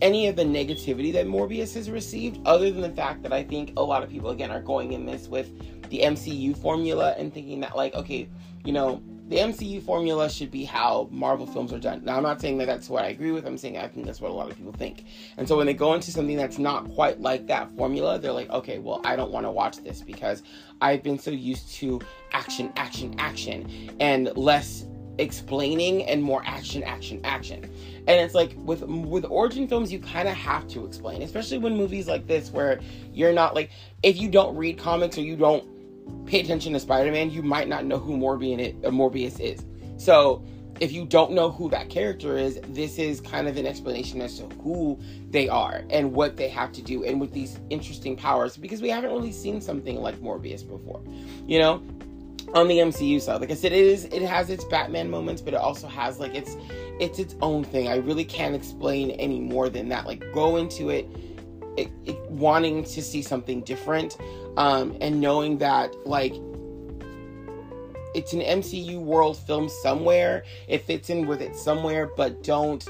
any 0.02 0.28
of 0.28 0.36
the 0.36 0.44
negativity 0.44 1.14
that 1.14 1.26
Morbius 1.26 1.74
has 1.76 1.90
received, 1.90 2.40
other 2.46 2.72
than 2.72 2.82
the 2.82 2.90
fact 2.90 3.24
that 3.24 3.34
I 3.34 3.44
think 3.44 3.74
a 3.78 3.84
lot 3.84 4.04
of 4.04 4.10
people, 4.10 4.32
again, 4.32 4.52
are 4.52 4.62
going 4.62 4.94
in 4.94 5.06
this 5.06 5.28
with 5.28 5.52
the 5.90 6.00
MCU 6.00 6.58
formula 6.58 7.16
and 7.18 7.34
thinking 7.34 7.60
that, 7.62 7.76
like, 7.76 7.94
okay, 7.96 8.28
you 8.66 8.74
know, 8.74 9.02
the 9.30 9.38
MCU 9.38 9.82
formula 9.82 10.30
should 10.30 10.52
be 10.52 10.66
how 10.66 11.08
Marvel 11.10 11.48
films 11.48 11.72
are 11.72 11.80
done. 11.80 12.04
Now, 12.04 12.18
I'm 12.18 12.24
not 12.24 12.42
saying 12.42 12.58
that 12.58 12.66
that's 12.66 12.90
what 12.90 13.06
I 13.06 13.08
agree 13.08 13.32
with. 13.32 13.46
I'm 13.46 13.58
saying 13.58 13.78
I 13.78 13.88
think 13.88 14.06
that's 14.06 14.20
what 14.20 14.30
a 14.30 14.34
lot 14.34 14.52
of 14.52 14.58
people 14.58 14.74
think. 14.74 15.06
And 15.38 15.48
so 15.48 15.58
when 15.58 15.66
they 15.66 15.74
go 15.74 15.94
into 15.94 16.12
something 16.12 16.36
that's 16.36 16.60
not 16.60 16.90
quite 16.94 17.22
like 17.22 17.48
that 17.48 17.72
formula, 17.78 18.20
they're 18.20 18.34
like, 18.34 18.50
okay, 18.50 18.80
well, 18.80 19.02
I 19.06 19.16
don't 19.16 19.32
want 19.32 19.46
to 19.46 19.52
watch 19.52 19.78
this 19.78 20.02
because 20.02 20.44
I've 20.82 21.04
been 21.04 21.18
so 21.18 21.32
used 21.32 21.74
to 21.76 22.02
action, 22.34 22.74
action, 22.76 23.16
action, 23.18 23.92
and 24.00 24.36
less 24.36 24.86
explaining 25.18 26.04
and 26.06 26.24
more 26.24 26.44
action, 26.46 26.84
action, 26.84 27.20
action. 27.24 27.64
And 28.08 28.20
it's 28.20 28.34
like 28.34 28.56
with 28.58 28.82
with 28.84 29.26
origin 29.26 29.68
films, 29.68 29.92
you 29.92 30.00
kind 30.00 30.28
of 30.28 30.36
have 30.36 30.68
to 30.70 30.86
explain, 30.86 31.22
especially 31.22 31.60
when 31.60 31.76
movies 31.78 32.08
like 32.08 32.28
this, 32.28 32.52
where 32.52 32.80
you're 33.14 33.34
not 33.34 33.56
like 33.56 33.72
if 34.02 34.18
you 34.18 34.30
don't 34.30 34.56
read 34.56 34.78
comics 34.78 35.18
or 35.18 35.22
you 35.22 35.36
don't 35.36 35.66
pay 36.26 36.42
attention 36.42 36.74
to 36.74 36.80
Spider-Man, 36.80 37.32
you 37.32 37.42
might 37.42 37.68
not 37.68 37.86
know 37.86 37.98
who 37.98 38.16
uh, 38.16 38.18
Morbius 38.18 39.40
is. 39.40 39.66
So 39.98 40.44
if 40.80 40.92
you 40.92 41.06
don't 41.06 41.32
know 41.32 41.50
who 41.50 41.70
that 41.70 41.90
character 41.90 42.36
is, 42.36 42.60
this 42.70 42.98
is 42.98 43.22
kind 43.22 43.48
of 43.48 43.56
an 43.58 43.66
explanation 43.66 44.20
as 44.22 44.40
to 44.40 44.46
who 44.62 45.00
they 45.30 45.48
are 45.48 45.84
and 45.90 46.12
what 46.12 46.36
they 46.36 46.50
have 46.50 46.74
to 46.74 46.82
do, 46.82 47.06
and 47.06 47.22
with 47.22 47.32
these 47.32 47.60
interesting 47.70 48.18
powers, 48.18 48.58
because 48.58 48.82
we 48.82 48.90
haven't 48.90 49.12
really 49.12 49.32
seen 49.32 49.62
something 49.62 50.02
like 50.02 50.16
Morbius 50.16 50.68
before, 50.68 51.02
you 51.48 51.60
know 51.60 51.82
on 52.54 52.68
the 52.68 52.78
MCU 52.78 53.20
side. 53.20 53.42
Like 53.42 53.52
I 53.52 53.56
said, 53.56 53.72
it 53.72 53.86
is 53.86 54.06
it 54.06 54.22
has 54.22 54.50
its 54.50 54.64
Batman 54.66 55.10
moments, 55.10 55.42
but 55.42 55.54
it 55.54 55.60
also 55.60 55.88
has 55.88 56.20
like 56.20 56.36
its 56.36 56.56
it's 57.00 57.20
its 57.20 57.36
own 57.42 57.64
thing. 57.64 57.88
I 57.88 57.98
really 57.98 58.26
can't 58.26 58.56
explain 58.56 59.12
any 59.12 59.40
more 59.40 59.70
than 59.70 59.90
that. 59.90 60.06
Like 60.06 60.24
go 60.34 60.58
into 60.58 60.90
it, 60.90 61.08
it, 61.78 61.90
it 62.06 62.20
wanting 62.30 62.84
to 62.84 63.02
see 63.02 63.22
something 63.22 63.62
different, 63.62 64.18
um, 64.58 64.96
and 65.02 65.20
knowing 65.20 65.58
that 65.60 65.94
like 66.06 66.34
it's 68.14 68.34
an 68.34 68.42
MCU 68.42 69.00
world 69.00 69.38
film 69.38 69.68
somewhere. 69.70 70.44
It 70.68 70.84
fits 70.84 71.10
in 71.10 71.26
with 71.26 71.42
it 71.42 71.56
somewhere, 71.56 72.12
but 72.16 72.44
don't 72.44 72.88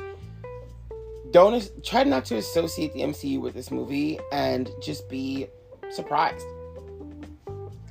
don't 1.31 1.83
try 1.83 2.03
not 2.03 2.25
to 2.25 2.35
associate 2.35 2.93
the 2.93 2.99
MCU 2.99 3.41
with 3.41 3.55
this 3.55 3.71
movie 3.71 4.19
and 4.31 4.69
just 4.81 5.09
be 5.09 5.47
surprised 5.89 6.45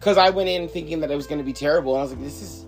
because 0.03 0.19
I 0.19 0.31
went 0.31 0.49
in 0.49 0.67
thinking 0.67 0.99
that 0.99 1.12
it 1.12 1.15
was 1.15 1.29
going 1.29 1.38
to 1.38 1.45
be 1.45 1.53
terrible, 1.53 1.93
and 1.93 2.01
I 2.01 2.03
was 2.03 2.11
like, 2.11 2.23
this 2.23 2.43
is. 2.43 2.67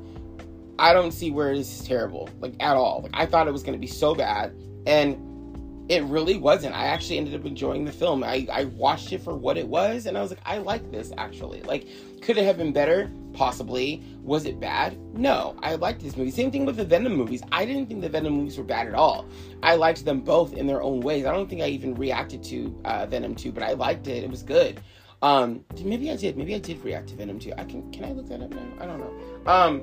I 0.79 0.93
don't 0.93 1.11
see 1.11 1.33
where 1.33 1.57
this 1.57 1.81
is 1.81 1.87
terrible, 1.87 2.29
like 2.39 2.55
at 2.61 2.77
all. 2.77 3.01
Like 3.03 3.11
I 3.15 3.27
thought 3.27 3.49
it 3.49 3.53
was 3.53 3.65
going 3.65 3.73
to 3.75 3.81
be 3.81 3.89
so 3.89 4.15
bad, 4.15 4.55
and 4.87 5.85
it 5.89 6.05
really 6.05 6.37
wasn't. 6.37 6.77
I 6.77 6.87
actually 6.87 7.19
ended 7.19 7.35
up 7.35 7.45
enjoying 7.45 7.85
the 7.85 7.93
film. 7.93 8.23
I, 8.23 8.47
I 8.53 8.65
watched 8.65 9.13
it 9.13 9.21
for 9.21 9.35
what 9.35 9.59
it 9.59 9.67
was, 9.67 10.07
and 10.07 10.17
I 10.17 10.23
was 10.23 10.31
like, 10.31 10.41
I 10.47 10.59
like 10.59 10.93
this 10.93 11.13
actually. 11.19 11.63
Like, 11.63 11.89
could 12.23 12.39
it 12.39 12.45
have 12.45 12.57
been 12.57 12.73
better? 12.73 13.11
Possibly. 13.33 14.03
Was 14.23 14.47
it 14.47 14.61
bad? 14.61 14.97
No. 15.13 15.57
I 15.61 15.75
liked 15.75 16.03
this 16.03 16.17
movie. 16.17 16.31
Same 16.31 16.53
thing 16.53 16.65
with 16.65 16.77
the 16.77 16.85
Venom 16.85 17.17
movies. 17.17 17.43
I 17.51 17.67
didn't 17.67 17.87
think 17.87 18.01
the 18.01 18.09
Venom 18.09 18.35
movies 18.35 18.57
were 18.57 18.65
bad 18.65 18.87
at 18.87 18.95
all. 18.95 19.27
I 19.63 19.75
liked 19.75 20.05
them 20.05 20.21
both 20.21 20.55
in 20.55 20.67
their 20.69 20.83
own 20.83 21.01
ways. 21.01 21.27
I 21.27 21.33
don't 21.33 21.51
think 21.51 21.63
I 21.63 21.67
even 21.67 21.95
reacted 21.95 22.45
to 22.45 22.81
uh, 22.85 23.07
Venom 23.07 23.35
2, 23.35 23.53
but 23.53 23.65
I 23.65 23.73
liked 23.73 24.07
it. 24.07 24.23
It 24.23 24.31
was 24.31 24.43
good. 24.43 24.81
Um, 25.25 25.65
maybe 25.83 26.11
I 26.11 26.17
did. 26.17 26.37
Maybe 26.37 26.55
I 26.55 26.59
did 26.59 26.85
react 26.85 27.09
to 27.09 27.17
Venom 27.17 27.39
2. 27.39 27.55
I 27.57 27.65
can. 27.65 27.91
Can 27.93 28.05
I 28.05 28.13
look 28.13 28.29
that 28.29 28.43
up 28.43 28.51
now? 28.51 28.67
I 28.79 28.85
don't 28.85 28.99
know. 28.99 29.51
Um, 29.51 29.83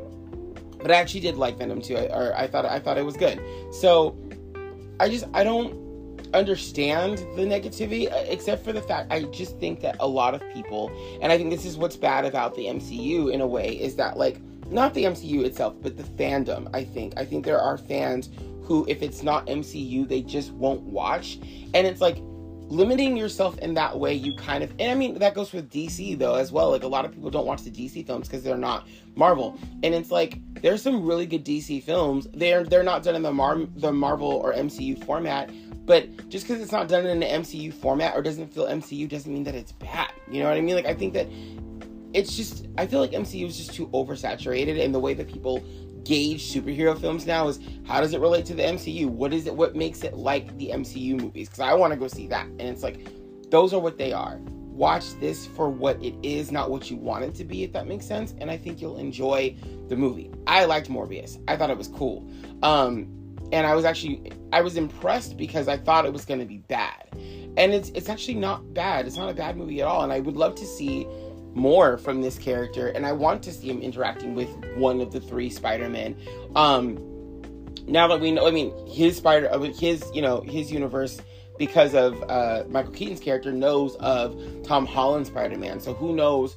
but 0.79 0.91
I 0.91 0.95
actually 0.95 1.21
did 1.21 1.35
like 1.35 1.57
Venom 1.57 1.81
2. 1.81 1.97
I, 1.97 2.01
or 2.15 2.35
I 2.37 2.45
thought 2.45 2.63
I 2.63 2.79
thought 2.79 2.99
it 2.99 3.05
was 3.05 3.17
good. 3.17 3.41
So 3.73 4.15
I 4.99 5.09
just 5.09 5.25
I 5.33 5.43
don't 5.43 5.81
understand 6.35 7.17
the 7.35 7.41
negativity 7.41 8.09
uh, 8.11 8.17
except 8.27 8.63
for 8.63 8.71
the 8.71 8.83
fact 8.83 9.11
I 9.11 9.23
just 9.23 9.59
think 9.59 9.81
that 9.81 9.95
a 9.99 10.07
lot 10.07 10.35
of 10.35 10.41
people 10.53 10.91
and 11.21 11.31
I 11.31 11.37
think 11.37 11.49
this 11.49 11.65
is 11.65 11.75
what's 11.75 11.97
bad 11.97 12.23
about 12.23 12.55
the 12.55 12.67
MCU 12.67 13.33
in 13.33 13.41
a 13.41 13.47
way 13.47 13.73
is 13.73 13.95
that 13.95 14.17
like 14.17 14.39
not 14.69 14.93
the 14.93 15.03
MCU 15.05 15.43
itself 15.43 15.73
but 15.81 15.97
the 15.97 16.03
fandom 16.03 16.69
I 16.73 16.85
think 16.85 17.15
I 17.17 17.25
think 17.25 17.43
there 17.43 17.59
are 17.59 17.77
fans 17.77 18.29
who 18.63 18.85
if 18.87 19.01
it's 19.01 19.23
not 19.23 19.47
MCU 19.47 20.07
they 20.07 20.21
just 20.21 20.51
won't 20.51 20.81
watch 20.83 21.37
and 21.73 21.85
it's 21.85 21.99
like 21.99 22.19
limiting 22.71 23.17
yourself 23.17 23.57
in 23.59 23.73
that 23.73 23.99
way, 23.99 24.13
you 24.13 24.35
kind 24.35 24.63
of, 24.63 24.71
and 24.79 24.91
I 24.91 24.95
mean, 24.95 25.19
that 25.19 25.35
goes 25.35 25.51
with 25.51 25.69
DC 25.69 26.17
though 26.17 26.35
as 26.35 26.51
well. 26.51 26.71
Like 26.71 26.83
a 26.83 26.87
lot 26.87 27.05
of 27.05 27.11
people 27.11 27.29
don't 27.29 27.45
watch 27.45 27.63
the 27.63 27.69
DC 27.69 28.07
films 28.07 28.27
because 28.27 28.43
they're 28.43 28.57
not 28.57 28.87
Marvel, 29.15 29.59
and 29.83 29.93
it's 29.93 30.09
like 30.09 30.39
there's 30.61 30.81
some 30.81 31.05
really 31.05 31.25
good 31.25 31.45
DC 31.45 31.83
films. 31.83 32.27
They're 32.33 32.63
they're 32.63 32.83
not 32.83 33.03
done 33.03 33.15
in 33.15 33.21
the 33.21 33.33
Mar 33.33 33.59
the 33.75 33.91
Marvel 33.91 34.29
or 34.29 34.53
MCU 34.53 35.03
format, 35.03 35.51
but 35.85 36.29
just 36.29 36.47
because 36.47 36.61
it's 36.61 36.71
not 36.71 36.87
done 36.87 37.05
in 37.05 37.19
the 37.19 37.25
MCU 37.25 37.73
format 37.73 38.15
or 38.15 38.21
doesn't 38.21 38.53
feel 38.53 38.65
MCU 38.65 39.07
doesn't 39.07 39.31
mean 39.31 39.43
that 39.43 39.55
it's 39.55 39.73
bad. 39.73 40.11
You 40.29 40.41
know 40.41 40.47
what 40.47 40.57
I 40.57 40.61
mean? 40.61 40.75
Like 40.75 40.85
I 40.85 40.93
think 40.93 41.13
that 41.13 41.27
it's 42.13 42.35
just 42.35 42.67
I 42.77 42.87
feel 42.87 43.01
like 43.01 43.11
MCU 43.11 43.47
is 43.47 43.57
just 43.57 43.73
too 43.73 43.87
oversaturated 43.87 44.83
and 44.83 44.95
the 44.95 44.99
way 44.99 45.13
that 45.13 45.27
people 45.27 45.63
gauge 46.03 46.51
superhero 46.51 46.99
films 46.99 47.25
now 47.25 47.47
is 47.47 47.59
how 47.85 48.01
does 48.01 48.13
it 48.13 48.19
relate 48.19 48.45
to 48.45 48.53
the 48.53 48.63
MCU? 48.63 49.07
What 49.07 49.33
is 49.33 49.47
it 49.47 49.55
what 49.55 49.75
makes 49.75 50.03
it 50.03 50.15
like 50.15 50.57
the 50.57 50.69
MCU 50.69 51.19
movies? 51.19 51.49
Cuz 51.49 51.59
I 51.59 51.73
want 51.73 51.93
to 51.93 51.99
go 51.99 52.07
see 52.07 52.27
that. 52.27 52.47
And 52.47 52.61
it's 52.61 52.83
like 52.83 53.07
those 53.49 53.73
are 53.73 53.79
what 53.79 53.97
they 53.97 54.13
are. 54.13 54.39
Watch 54.71 55.19
this 55.19 55.45
for 55.45 55.69
what 55.69 56.01
it 56.03 56.15
is, 56.23 56.51
not 56.51 56.71
what 56.71 56.89
you 56.89 56.97
want 56.97 57.25
it 57.25 57.35
to 57.35 57.43
be, 57.43 57.63
if 57.63 57.73
that 57.73 57.87
makes 57.87 58.05
sense. 58.05 58.33
And 58.39 58.49
I 58.49 58.57
think 58.57 58.81
you'll 58.81 58.97
enjoy 58.97 59.55
the 59.89 59.95
movie. 59.95 60.31
I 60.47 60.65
liked 60.65 60.89
Morbius. 60.89 61.39
I 61.47 61.57
thought 61.57 61.69
it 61.69 61.77
was 61.77 61.89
cool. 61.89 62.27
Um, 62.63 63.21
and 63.51 63.67
I 63.67 63.75
was 63.75 63.85
actually 63.85 64.31
I 64.53 64.61
was 64.61 64.77
impressed 64.77 65.37
because 65.37 65.67
I 65.67 65.77
thought 65.77 66.05
it 66.05 66.13
was 66.13 66.25
going 66.25 66.39
to 66.39 66.45
be 66.45 66.59
bad. 66.59 67.09
And 67.57 67.73
it's 67.73 67.89
it's 67.89 68.09
actually 68.09 68.35
not 68.35 68.73
bad. 68.73 69.05
It's 69.05 69.17
not 69.17 69.29
a 69.29 69.33
bad 69.33 69.57
movie 69.57 69.81
at 69.81 69.87
all. 69.87 70.03
And 70.03 70.13
I 70.13 70.19
would 70.19 70.37
love 70.37 70.55
to 70.55 70.65
see 70.65 71.05
more 71.53 71.97
from 71.97 72.21
this 72.21 72.37
character 72.37 72.87
and 72.87 73.05
I 73.05 73.11
want 73.11 73.43
to 73.43 73.51
see 73.51 73.69
him 73.69 73.81
interacting 73.81 74.35
with 74.35 74.49
one 74.75 75.01
of 75.01 75.11
the 75.11 75.19
three 75.19 75.49
Spider-Men. 75.49 76.15
Um 76.55 77.07
now 77.87 78.07
that 78.07 78.19
we 78.19 78.31
know 78.31 78.47
I 78.47 78.51
mean 78.51 78.73
his 78.87 79.17
Spider 79.17 79.49
his 79.73 80.03
you 80.13 80.21
know 80.21 80.41
his 80.41 80.71
universe 80.71 81.21
because 81.57 81.93
of 81.93 82.23
uh, 82.27 82.63
Michael 82.69 82.91
Keaton's 82.91 83.19
character 83.19 83.51
knows 83.51 83.95
of 83.97 84.35
Tom 84.63 84.83
Holland's 84.83 85.29
Spider-Man. 85.29 85.79
So 85.79 85.93
who 85.93 86.15
knows 86.15 86.55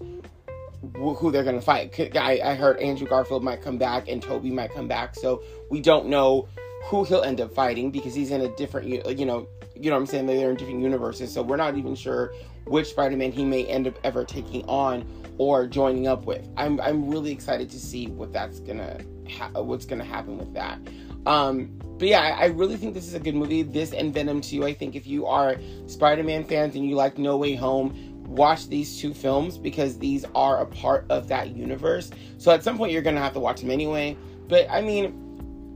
who 0.93 1.31
they're 1.31 1.45
going 1.45 1.59
to 1.59 1.63
fight. 1.63 1.99
I, 2.17 2.41
I 2.45 2.55
heard 2.55 2.79
Andrew 2.79 3.07
Garfield 3.07 3.43
might 3.43 3.63
come 3.63 3.79
back 3.79 4.09
and 4.09 4.23
Tobey 4.23 4.51
might 4.51 4.73
come 4.73 4.89
back. 4.89 5.15
So 5.15 5.43
we 5.71 5.81
don't 5.81 6.07
know 6.07 6.49
who 6.85 7.05
he'll 7.05 7.23
end 7.23 7.41
up 7.41 7.55
fighting 7.55 7.91
because 7.91 8.15
he's 8.15 8.31
in 8.31 8.43
a 8.43 8.49
different, 8.57 8.89
you 8.89 9.27
know, 9.27 9.47
you 9.75 9.91
know 9.91 9.97
what 9.97 10.01
I'm 10.01 10.07
saying? 10.07 10.27
They're 10.27 10.51
in 10.51 10.57
different 10.57 10.81
universes. 10.81 11.33
So 11.33 11.43
we're 11.43 11.57
not 11.57 11.77
even 11.77 11.95
sure 11.95 12.33
which 12.67 12.89
Spider-Man 12.89 13.33
he 13.33 13.45
may 13.45 13.65
end 13.67 13.87
up 13.87 13.99
ever 14.05 14.25
taking 14.25 14.65
on 14.67 15.05
or 15.39 15.67
joining 15.67 16.07
up 16.07 16.25
with. 16.25 16.49
I'm, 16.57 16.81
I'm 16.81 17.09
really 17.09 17.33
excited 17.33 17.71
to 17.71 17.79
see 17.79 18.07
what 18.07 18.33
that's 18.33 18.61
gonna 18.61 19.01
ha- 19.29 19.51
what's 19.61 19.85
gonna 19.85 20.05
happen 20.05 20.39
with 20.39 20.53
that. 20.55 20.79
Um, 21.27 21.71
but 21.99 22.09
yeah, 22.09 22.21
I, 22.21 22.29
I, 22.43 22.45
really 22.47 22.77
think 22.77 22.93
this 22.93 23.07
is 23.07 23.15
a 23.15 23.21
good 23.21 23.35
movie. 23.35 23.63
This 23.63 23.93
and 23.93 24.13
Venom 24.13 24.41
2. 24.41 24.65
I 24.65 24.75
think 24.75 24.95
if 24.95 25.07
you 25.07 25.27
are 25.27 25.57
Spider-Man 25.87 26.45
fans 26.45 26.75
and 26.75 26.87
you 26.89 26.97
like 26.97 27.17
No 27.19 27.37
Way 27.37 27.55
Home, 27.55 28.15
watch 28.27 28.69
these 28.69 28.99
two 29.01 29.15
films 29.15 29.57
because 29.57 29.99
these 29.99 30.25
are 30.35 30.61
a 30.61 30.67
part 30.67 31.07
of 31.09 31.29
that 31.29 31.51
universe. 31.57 32.11
So 32.39 32.53
at 32.53 32.63
some 32.63 32.77
point 32.77 32.93
you're 32.93 33.03
gonna 33.03 33.21
have 33.21 33.33
to 33.35 33.41
watch 33.41 33.61
them 33.61 33.71
anyway. 33.71 34.17
But 34.49 34.69
I 34.71 34.83
mean, 34.83 35.24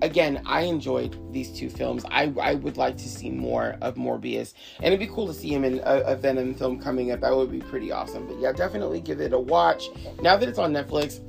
again, 0.03 0.43
I 0.47 0.63
enjoyed 0.63 1.17
these 1.33 1.51
two 1.51 1.69
films. 1.69 2.05
I, 2.11 2.33
I 2.41 2.55
would 2.55 2.77
like 2.77 2.97
to 2.99 3.09
see 3.09 3.31
more 3.31 3.77
of 3.81 3.97
Morbius, 3.97 4.55
and 4.79 4.87
it'd 4.87 5.01
be 5.01 5.07
cool 5.07 5.27
to 5.27 5.35
see 5.35 5.53
him 5.53 5.65
in 5.65 5.81
a, 5.81 6.03
a, 6.07 6.17
Venom 6.17 6.55
film 6.55 6.81
coming 6.81 7.11
up. 7.11 7.21
That 7.21 7.35
would 7.35 7.51
be 7.51 7.61
pretty 7.61 7.93
awesome. 7.93 8.27
But 8.27 8.39
yeah, 8.39 8.53
definitely 8.53 9.01
give 9.01 9.21
it 9.21 9.33
a 9.33 9.39
watch. 9.39 9.89
Now 10.23 10.37
that 10.37 10.49
it's 10.49 10.59
on 10.59 10.73
Netflix, 10.73 11.21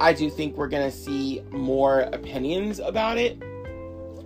I 0.00 0.12
do 0.12 0.30
think 0.30 0.56
we're 0.56 0.68
gonna 0.68 0.90
see 0.90 1.42
more 1.50 2.00
opinions 2.00 2.78
about 2.78 3.18
it. 3.18 3.42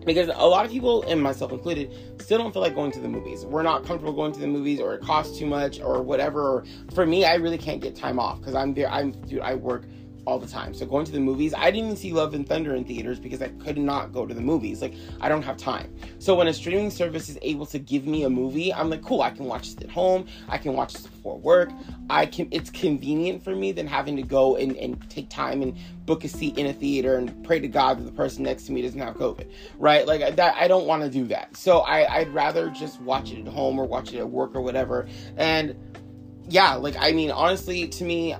Because 0.04 0.28
a 0.34 0.46
lot 0.46 0.64
of 0.64 0.72
people, 0.72 1.02
and 1.02 1.22
myself 1.22 1.52
included, 1.52 2.20
still 2.20 2.38
don't 2.38 2.52
feel 2.52 2.60
like 2.60 2.74
going 2.74 2.90
to 2.90 2.98
the 2.98 3.08
movies. 3.08 3.46
We're 3.46 3.62
not 3.62 3.84
comfortable 3.84 4.12
going 4.12 4.32
to 4.32 4.40
the 4.40 4.48
movies, 4.48 4.80
or 4.80 4.94
it 4.94 5.00
costs 5.00 5.38
too 5.38 5.46
much, 5.46 5.80
or 5.80 6.02
whatever. 6.02 6.64
For 6.92 7.06
me, 7.06 7.24
I 7.24 7.34
really 7.34 7.56
can't 7.58 7.80
get 7.80 7.94
time 7.94 8.18
off 8.18 8.40
because 8.40 8.56
I'm 8.56 8.74
there. 8.74 8.90
I'm 8.90 9.12
dude. 9.12 9.40
I 9.40 9.54
work 9.54 9.84
all 10.26 10.38
the 10.38 10.46
time. 10.46 10.74
So 10.74 10.86
going 10.86 11.04
to 11.06 11.12
the 11.12 11.20
movies, 11.20 11.52
I 11.54 11.70
didn't 11.70 11.86
even 11.86 11.96
see 11.96 12.12
Love 12.12 12.34
and 12.34 12.48
Thunder 12.48 12.74
in 12.74 12.84
theaters 12.84 13.18
because 13.18 13.42
I 13.42 13.48
could 13.48 13.78
not 13.78 14.12
go 14.12 14.26
to 14.26 14.34
the 14.34 14.40
movies. 14.40 14.80
Like 14.80 14.94
I 15.20 15.28
don't 15.28 15.42
have 15.42 15.56
time. 15.56 15.94
So 16.18 16.34
when 16.34 16.46
a 16.46 16.54
streaming 16.54 16.90
service 16.90 17.28
is 17.28 17.38
able 17.42 17.66
to 17.66 17.78
give 17.78 18.06
me 18.06 18.24
a 18.24 18.30
movie, 18.30 18.72
I'm 18.72 18.90
like, 18.90 19.02
cool, 19.02 19.22
I 19.22 19.30
can 19.30 19.46
watch 19.46 19.74
this 19.74 19.84
at 19.84 19.90
home. 19.90 20.26
I 20.48 20.58
can 20.58 20.74
watch 20.74 20.92
this 20.94 21.06
before 21.06 21.38
work. 21.38 21.70
I 22.08 22.26
can 22.26 22.48
it's 22.50 22.70
convenient 22.70 23.42
for 23.42 23.54
me 23.54 23.72
than 23.72 23.86
having 23.86 24.16
to 24.16 24.22
go 24.22 24.56
and, 24.56 24.76
and 24.76 25.10
take 25.10 25.28
time 25.28 25.62
and 25.62 25.76
book 26.06 26.24
a 26.24 26.28
seat 26.28 26.58
in 26.58 26.66
a 26.66 26.72
theater 26.72 27.16
and 27.16 27.44
pray 27.44 27.58
to 27.60 27.68
God 27.68 27.98
that 27.98 28.04
the 28.04 28.12
person 28.12 28.44
next 28.44 28.64
to 28.64 28.72
me 28.72 28.82
doesn't 28.82 29.00
have 29.00 29.14
COVID. 29.14 29.50
Right? 29.78 30.06
Like 30.06 30.36
that 30.36 30.54
I 30.56 30.68
don't 30.68 30.86
want 30.86 31.02
to 31.02 31.10
do 31.10 31.26
that. 31.28 31.56
So 31.56 31.80
I, 31.80 32.18
I'd 32.18 32.32
rather 32.32 32.70
just 32.70 33.00
watch 33.00 33.32
it 33.32 33.46
at 33.46 33.52
home 33.52 33.78
or 33.78 33.86
watch 33.86 34.12
it 34.12 34.18
at 34.18 34.28
work 34.28 34.54
or 34.54 34.60
whatever. 34.60 35.08
And 35.36 35.76
yeah, 36.48 36.74
like 36.74 36.96
I 36.98 37.12
mean 37.12 37.30
honestly 37.30 37.88
to 37.88 38.04
me 38.04 38.34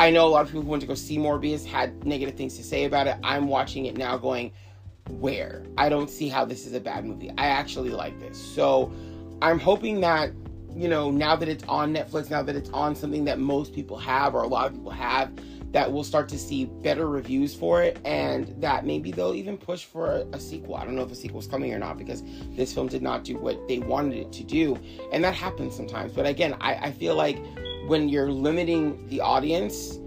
I 0.00 0.08
know 0.08 0.26
a 0.26 0.30
lot 0.30 0.40
of 0.40 0.46
people 0.46 0.62
who 0.62 0.70
went 0.70 0.80
to 0.80 0.86
go 0.86 0.94
see 0.94 1.18
Morbius 1.18 1.62
had 1.62 2.06
negative 2.06 2.34
things 2.34 2.56
to 2.56 2.64
say 2.64 2.86
about 2.86 3.06
it. 3.06 3.18
I'm 3.22 3.48
watching 3.48 3.84
it 3.84 3.98
now 3.98 4.16
going, 4.16 4.50
where? 5.10 5.62
I 5.76 5.90
don't 5.90 6.08
see 6.08 6.30
how 6.30 6.46
this 6.46 6.66
is 6.66 6.72
a 6.72 6.80
bad 6.80 7.04
movie. 7.04 7.28
I 7.36 7.48
actually 7.48 7.90
like 7.90 8.18
this. 8.18 8.38
So 8.38 8.90
I'm 9.42 9.58
hoping 9.58 10.00
that, 10.00 10.30
you 10.74 10.88
know, 10.88 11.10
now 11.10 11.36
that 11.36 11.50
it's 11.50 11.64
on 11.64 11.94
Netflix, 11.94 12.30
now 12.30 12.42
that 12.42 12.56
it's 12.56 12.70
on 12.70 12.96
something 12.96 13.26
that 13.26 13.40
most 13.40 13.74
people 13.74 13.98
have 13.98 14.34
or 14.34 14.42
a 14.42 14.46
lot 14.46 14.68
of 14.68 14.72
people 14.72 14.90
have, 14.90 15.32
that 15.72 15.92
we'll 15.92 16.02
start 16.02 16.30
to 16.30 16.38
see 16.38 16.64
better 16.64 17.06
reviews 17.06 17.54
for 17.54 17.82
it 17.82 17.98
and 18.06 18.54
that 18.58 18.86
maybe 18.86 19.12
they'll 19.12 19.34
even 19.34 19.58
push 19.58 19.84
for 19.84 20.12
a, 20.12 20.20
a 20.32 20.40
sequel. 20.40 20.76
I 20.76 20.86
don't 20.86 20.96
know 20.96 21.02
if 21.02 21.12
a 21.12 21.14
sequel's 21.14 21.46
coming 21.46 21.74
or 21.74 21.78
not 21.78 21.98
because 21.98 22.22
this 22.56 22.72
film 22.72 22.88
did 22.88 23.02
not 23.02 23.22
do 23.22 23.36
what 23.36 23.68
they 23.68 23.80
wanted 23.80 24.16
it 24.16 24.32
to 24.32 24.44
do. 24.44 24.78
And 25.12 25.22
that 25.24 25.34
happens 25.34 25.76
sometimes. 25.76 26.14
But 26.14 26.24
again, 26.24 26.56
I, 26.58 26.74
I 26.76 26.90
feel 26.90 27.16
like 27.16 27.44
when 27.90 28.08
you're 28.08 28.30
limiting 28.30 29.04
the 29.08 29.20
audience 29.20 29.98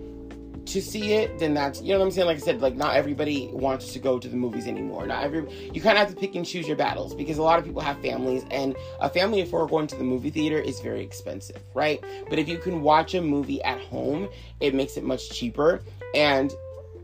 to 0.66 0.82
see 0.82 1.12
it, 1.16 1.38
then 1.38 1.54
that's 1.54 1.82
you 1.82 1.90
know 1.90 2.00
what 2.00 2.06
I'm 2.06 2.12
saying. 2.12 2.28
Like 2.28 2.38
I 2.38 2.40
said, 2.40 2.62
like 2.62 2.78
not 2.78 2.96
everybody 2.96 3.50
wants 3.52 3.92
to 3.92 4.00
go 4.00 4.20
to 4.20 4.30
the 4.30 4.38
movies 4.38 4.68
anymore. 4.68 5.06
Not 5.06 5.22
every 5.26 5.42
you 5.74 5.82
kind 5.82 5.98
of 5.98 6.08
have 6.08 6.10
to 6.10 6.16
pick 6.16 6.36
and 6.36 6.46
choose 6.46 6.66
your 6.66 6.78
battles 6.78 7.14
because 7.14 7.38
a 7.40 7.44
lot 7.44 7.60
of 7.60 7.66
people 7.66 7.82
have 7.82 8.02
families, 8.02 8.46
and 8.52 8.74
a 9.02 9.10
family 9.10 9.42
of 9.42 9.50
four 9.50 9.68
going 9.68 9.88
to 9.88 9.98
the 9.98 10.04
movie 10.06 10.30
theater 10.30 10.58
is 10.58 10.80
very 10.80 11.04
expensive, 11.04 11.62
right? 11.74 12.02
But 12.30 12.40
if 12.40 12.48
you 12.48 12.58
can 12.58 12.84
watch 12.84 13.16
a 13.16 13.22
movie 13.22 13.62
at 13.64 13.82
home, 13.82 14.30
it 14.62 14.74
makes 14.74 14.96
it 14.96 15.04
much 15.04 15.30
cheaper. 15.30 15.82
And 16.16 16.54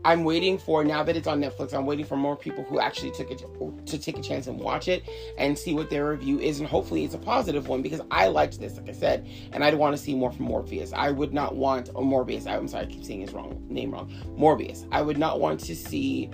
I'm 0.04 0.24
waiting 0.24 0.58
for 0.58 0.82
now 0.82 1.02
that 1.02 1.16
it's 1.16 1.26
on 1.26 1.40
Netflix. 1.40 1.74
I'm 1.74 1.86
waiting 1.86 2.06
for 2.06 2.16
more 2.16 2.36
people 2.36 2.64
who 2.64 2.80
actually 2.80 3.10
took 3.10 3.30
it 3.30 3.42
to 3.86 3.98
take 3.98 4.18
a 4.18 4.22
chance 4.22 4.46
and 4.46 4.58
watch 4.58 4.88
it 4.88 5.08
and 5.36 5.58
see 5.58 5.74
what 5.74 5.90
their 5.90 6.08
review 6.08 6.38
is, 6.38 6.60
and 6.60 6.68
hopefully 6.68 7.04
it's 7.04 7.14
a 7.14 7.18
positive 7.18 7.68
one 7.68 7.82
because 7.82 8.00
I 8.10 8.28
liked 8.28 8.58
this, 8.58 8.76
like 8.76 8.88
I 8.88 8.92
said, 8.92 9.28
and 9.52 9.62
I'd 9.62 9.74
want 9.74 9.96
to 9.96 10.02
see 10.02 10.14
more 10.14 10.32
from 10.32 10.46
Morpheus. 10.46 10.92
I 10.94 11.10
would 11.10 11.34
not 11.34 11.56
want 11.56 11.90
or 11.94 12.02
Morbius. 12.02 12.46
I'm 12.46 12.68
sorry, 12.68 12.86
I 12.86 12.88
keep 12.88 13.04
saying 13.04 13.20
his 13.20 13.32
wrong 13.32 13.62
name 13.68 13.92
wrong. 13.92 14.10
Morbius. 14.38 14.86
I 14.90 15.02
would 15.02 15.18
not 15.18 15.40
want 15.40 15.60
to 15.60 15.76
see 15.76 16.30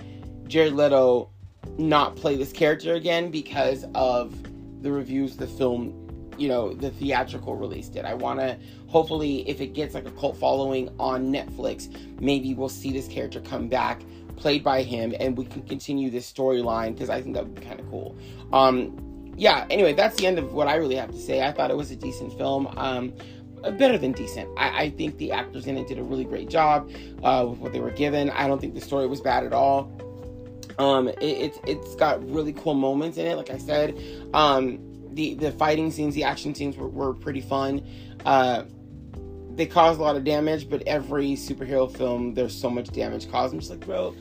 Jared 0.47 0.73
Leto 0.73 1.29
not 1.77 2.15
play 2.15 2.37
this 2.37 2.53
character 2.53 2.93
again 2.93 3.29
because 3.31 3.85
of 3.93 4.35
the 4.81 4.91
reviews 4.91 5.35
the 5.35 5.47
film 5.47 6.06
you 6.37 6.47
know 6.47 6.73
the 6.73 6.91
theatrical 6.91 7.55
release 7.55 7.89
did. 7.89 8.05
I 8.05 8.13
want 8.13 8.39
to 8.39 8.57
hopefully 8.87 9.47
if 9.49 9.61
it 9.61 9.73
gets 9.73 9.93
like 9.93 10.07
a 10.07 10.11
cult 10.11 10.37
following 10.37 10.89
on 10.99 11.31
Netflix, 11.31 11.89
maybe 12.21 12.53
we'll 12.53 12.69
see 12.69 12.91
this 12.91 13.07
character 13.07 13.41
come 13.41 13.67
back 13.67 14.01
played 14.35 14.63
by 14.63 14.83
him 14.83 15.15
and 15.19 15.35
we 15.35 15.45
can 15.45 15.63
continue 15.63 16.11
this 16.11 16.31
storyline 16.31 16.93
because 16.93 17.09
I 17.09 17.21
think 17.21 17.35
that 17.35 17.43
would 17.43 17.55
be 17.55 17.61
kind 17.61 17.79
of 17.79 17.89
cool. 17.89 18.15
Um 18.53 19.03
yeah, 19.35 19.67
anyway, 19.69 19.93
that's 19.93 20.15
the 20.17 20.25
end 20.25 20.39
of 20.39 20.53
what 20.53 20.67
I 20.67 20.75
really 20.75 20.95
have 20.95 21.11
to 21.11 21.19
say. 21.19 21.41
I 21.43 21.51
thought 21.51 21.69
it 21.69 21.77
was 21.77 21.91
a 21.91 21.95
decent 21.95 22.37
film. 22.37 22.67
Um 22.77 23.13
better 23.77 23.97
than 23.97 24.11
decent. 24.11 24.49
I, 24.57 24.83
I 24.83 24.89
think 24.91 25.17
the 25.17 25.31
actors 25.31 25.67
in 25.67 25.77
it 25.77 25.87
did 25.87 25.99
a 25.99 26.03
really 26.03 26.23
great 26.23 26.49
job 26.49 26.89
uh, 27.23 27.45
with 27.49 27.59
what 27.59 27.73
they 27.73 27.79
were 27.79 27.91
given. 27.91 28.29
I 28.29 28.47
don't 28.47 28.61
think 28.61 28.75
the 28.75 28.81
story 28.81 29.07
was 29.07 29.21
bad 29.21 29.43
at 29.43 29.53
all. 29.53 29.91
Um, 30.79 31.07
it, 31.07 31.17
it's 31.21 31.59
it's 31.65 31.95
got 31.95 32.23
really 32.29 32.53
cool 32.53 32.75
moments 32.75 33.17
in 33.17 33.25
it. 33.25 33.35
Like 33.35 33.49
I 33.49 33.57
said, 33.57 33.99
um, 34.33 34.79
the 35.17 35.33
the 35.33 35.51
fighting 35.51 35.91
scenes, 35.91 36.15
the 36.15 36.23
action 36.23 36.55
scenes 36.55 36.77
were, 36.77 36.87
were 36.87 37.13
pretty 37.13 37.41
fun. 37.41 37.85
Uh, 38.25 38.63
they 39.55 39.65
caused 39.65 39.99
a 39.99 40.03
lot 40.03 40.15
of 40.15 40.23
damage, 40.23 40.69
but 40.69 40.83
every 40.83 41.31
superhero 41.31 41.91
film, 41.91 42.35
there's 42.35 42.55
so 42.55 42.69
much 42.69 42.91
damage 42.91 43.29
caused. 43.29 43.53
I'm 43.53 43.59
just 43.59 43.71
like, 43.71 43.79
bro, 43.81 44.15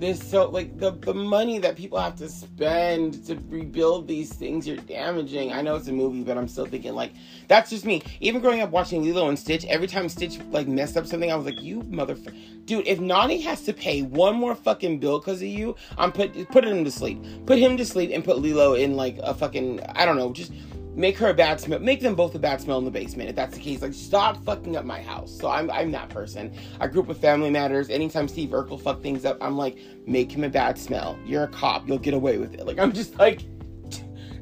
there's 0.00 0.22
so 0.22 0.48
like 0.48 0.78
the 0.78 0.92
the 0.92 1.12
money 1.12 1.58
that 1.58 1.76
people 1.76 1.98
have 2.00 2.16
to 2.16 2.28
spend 2.28 3.24
to 3.26 3.38
rebuild 3.48 4.08
these 4.08 4.32
things 4.32 4.66
you're 4.66 4.78
damaging. 4.78 5.52
I 5.52 5.60
know 5.60 5.76
it's 5.76 5.88
a 5.88 5.92
movie, 5.92 6.22
but 6.22 6.38
I'm 6.38 6.48
still 6.48 6.64
thinking 6.64 6.94
like 6.94 7.12
that's 7.48 7.70
just 7.70 7.84
me. 7.84 8.02
Even 8.20 8.40
growing 8.40 8.60
up 8.60 8.70
watching 8.70 9.02
Lilo 9.02 9.28
and 9.28 9.38
Stitch, 9.38 9.64
every 9.66 9.86
time 9.86 10.08
Stitch 10.08 10.38
like 10.50 10.66
messed 10.66 10.96
up 10.96 11.06
something, 11.06 11.30
I 11.30 11.36
was 11.36 11.44
like, 11.44 11.60
you 11.60 11.82
motherfucker, 11.82 12.34
dude. 12.64 12.86
If 12.86 12.98
Nani 12.98 13.42
has 13.42 13.62
to 13.64 13.74
pay 13.74 14.02
one 14.02 14.36
more 14.36 14.54
fucking 14.54 15.00
bill 15.00 15.18
because 15.18 15.42
of 15.42 15.48
you, 15.48 15.76
I'm 15.98 16.12
put 16.12 16.48
put 16.48 16.64
him 16.64 16.82
to 16.84 16.90
sleep. 16.90 17.22
Put 17.44 17.58
him 17.58 17.76
to 17.76 17.84
sleep 17.84 18.10
and 18.12 18.24
put 18.24 18.38
Lilo 18.38 18.74
in 18.74 18.96
like 18.96 19.18
a 19.22 19.34
fucking 19.34 19.80
I 19.94 20.06
don't 20.06 20.16
know, 20.16 20.32
just 20.32 20.52
make 21.00 21.16
her 21.16 21.30
a 21.30 21.34
bad 21.34 21.58
smell 21.58 21.78
make 21.78 22.00
them 22.00 22.14
both 22.14 22.34
a 22.34 22.38
bad 22.38 22.60
smell 22.60 22.78
in 22.78 22.84
the 22.84 22.90
basement 22.90 23.30
if 23.30 23.34
that's 23.34 23.56
the 23.56 23.60
case. 23.60 23.80
Like 23.80 23.94
stop 23.94 24.44
fucking 24.44 24.76
up 24.76 24.84
my 24.84 25.00
house. 25.00 25.32
So 25.36 25.48
i'm 25.48 25.70
i'm 25.70 25.90
that 25.92 26.10
person. 26.10 26.52
I 26.78 26.86
grew 26.88 27.00
up 27.02 27.08
with 27.08 27.20
family 27.20 27.50
matters. 27.50 27.88
Anytime 27.88 28.28
steve 28.28 28.50
urkel 28.50 28.80
fuck 28.80 29.02
things 29.02 29.24
up 29.24 29.38
i'm 29.40 29.56
like 29.56 29.78
make 30.06 30.30
him 30.30 30.44
a 30.44 30.50
bad 30.50 30.78
smell. 30.78 31.18
You're 31.24 31.44
a 31.44 31.48
cop. 31.48 31.88
You'll 31.88 31.98
get 31.98 32.14
away 32.14 32.36
with 32.36 32.54
it. 32.54 32.66
Like 32.66 32.78
i'm 32.78 32.92
just 32.92 33.18
like 33.18 33.40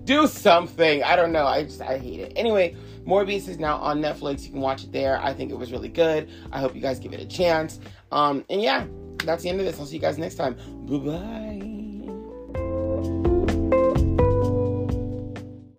do 0.04 0.26
something. 0.26 1.02
I 1.04 1.16
don't 1.16 1.32
know. 1.32 1.46
I 1.46 1.62
just 1.62 1.80
i 1.80 1.96
hate 1.96 2.20
it. 2.20 2.32
Anyway 2.34 2.74
morbius 3.06 3.48
is 3.48 3.58
now 3.58 3.76
on 3.76 4.00
netflix. 4.02 4.44
You 4.44 4.50
can 4.50 4.60
watch 4.60 4.82
it 4.82 4.92
there. 4.92 5.20
I 5.22 5.32
think 5.32 5.52
it 5.52 5.56
was 5.56 5.70
really 5.70 5.88
good. 5.88 6.28
I 6.50 6.58
hope 6.58 6.74
you 6.74 6.80
guys 6.80 6.98
give 6.98 7.12
it 7.12 7.20
a 7.20 7.26
chance. 7.26 7.78
Um 8.10 8.44
and 8.50 8.60
yeah 8.60 8.84
that's 9.24 9.44
the 9.44 9.48
end 9.48 9.60
of 9.60 9.66
this. 9.66 9.78
I'll 9.78 9.86
see 9.86 9.94
you 9.94 10.02
guys 10.02 10.18
next 10.18 10.34
time. 10.34 10.56
Bye 10.86 10.98
bye 13.22 13.27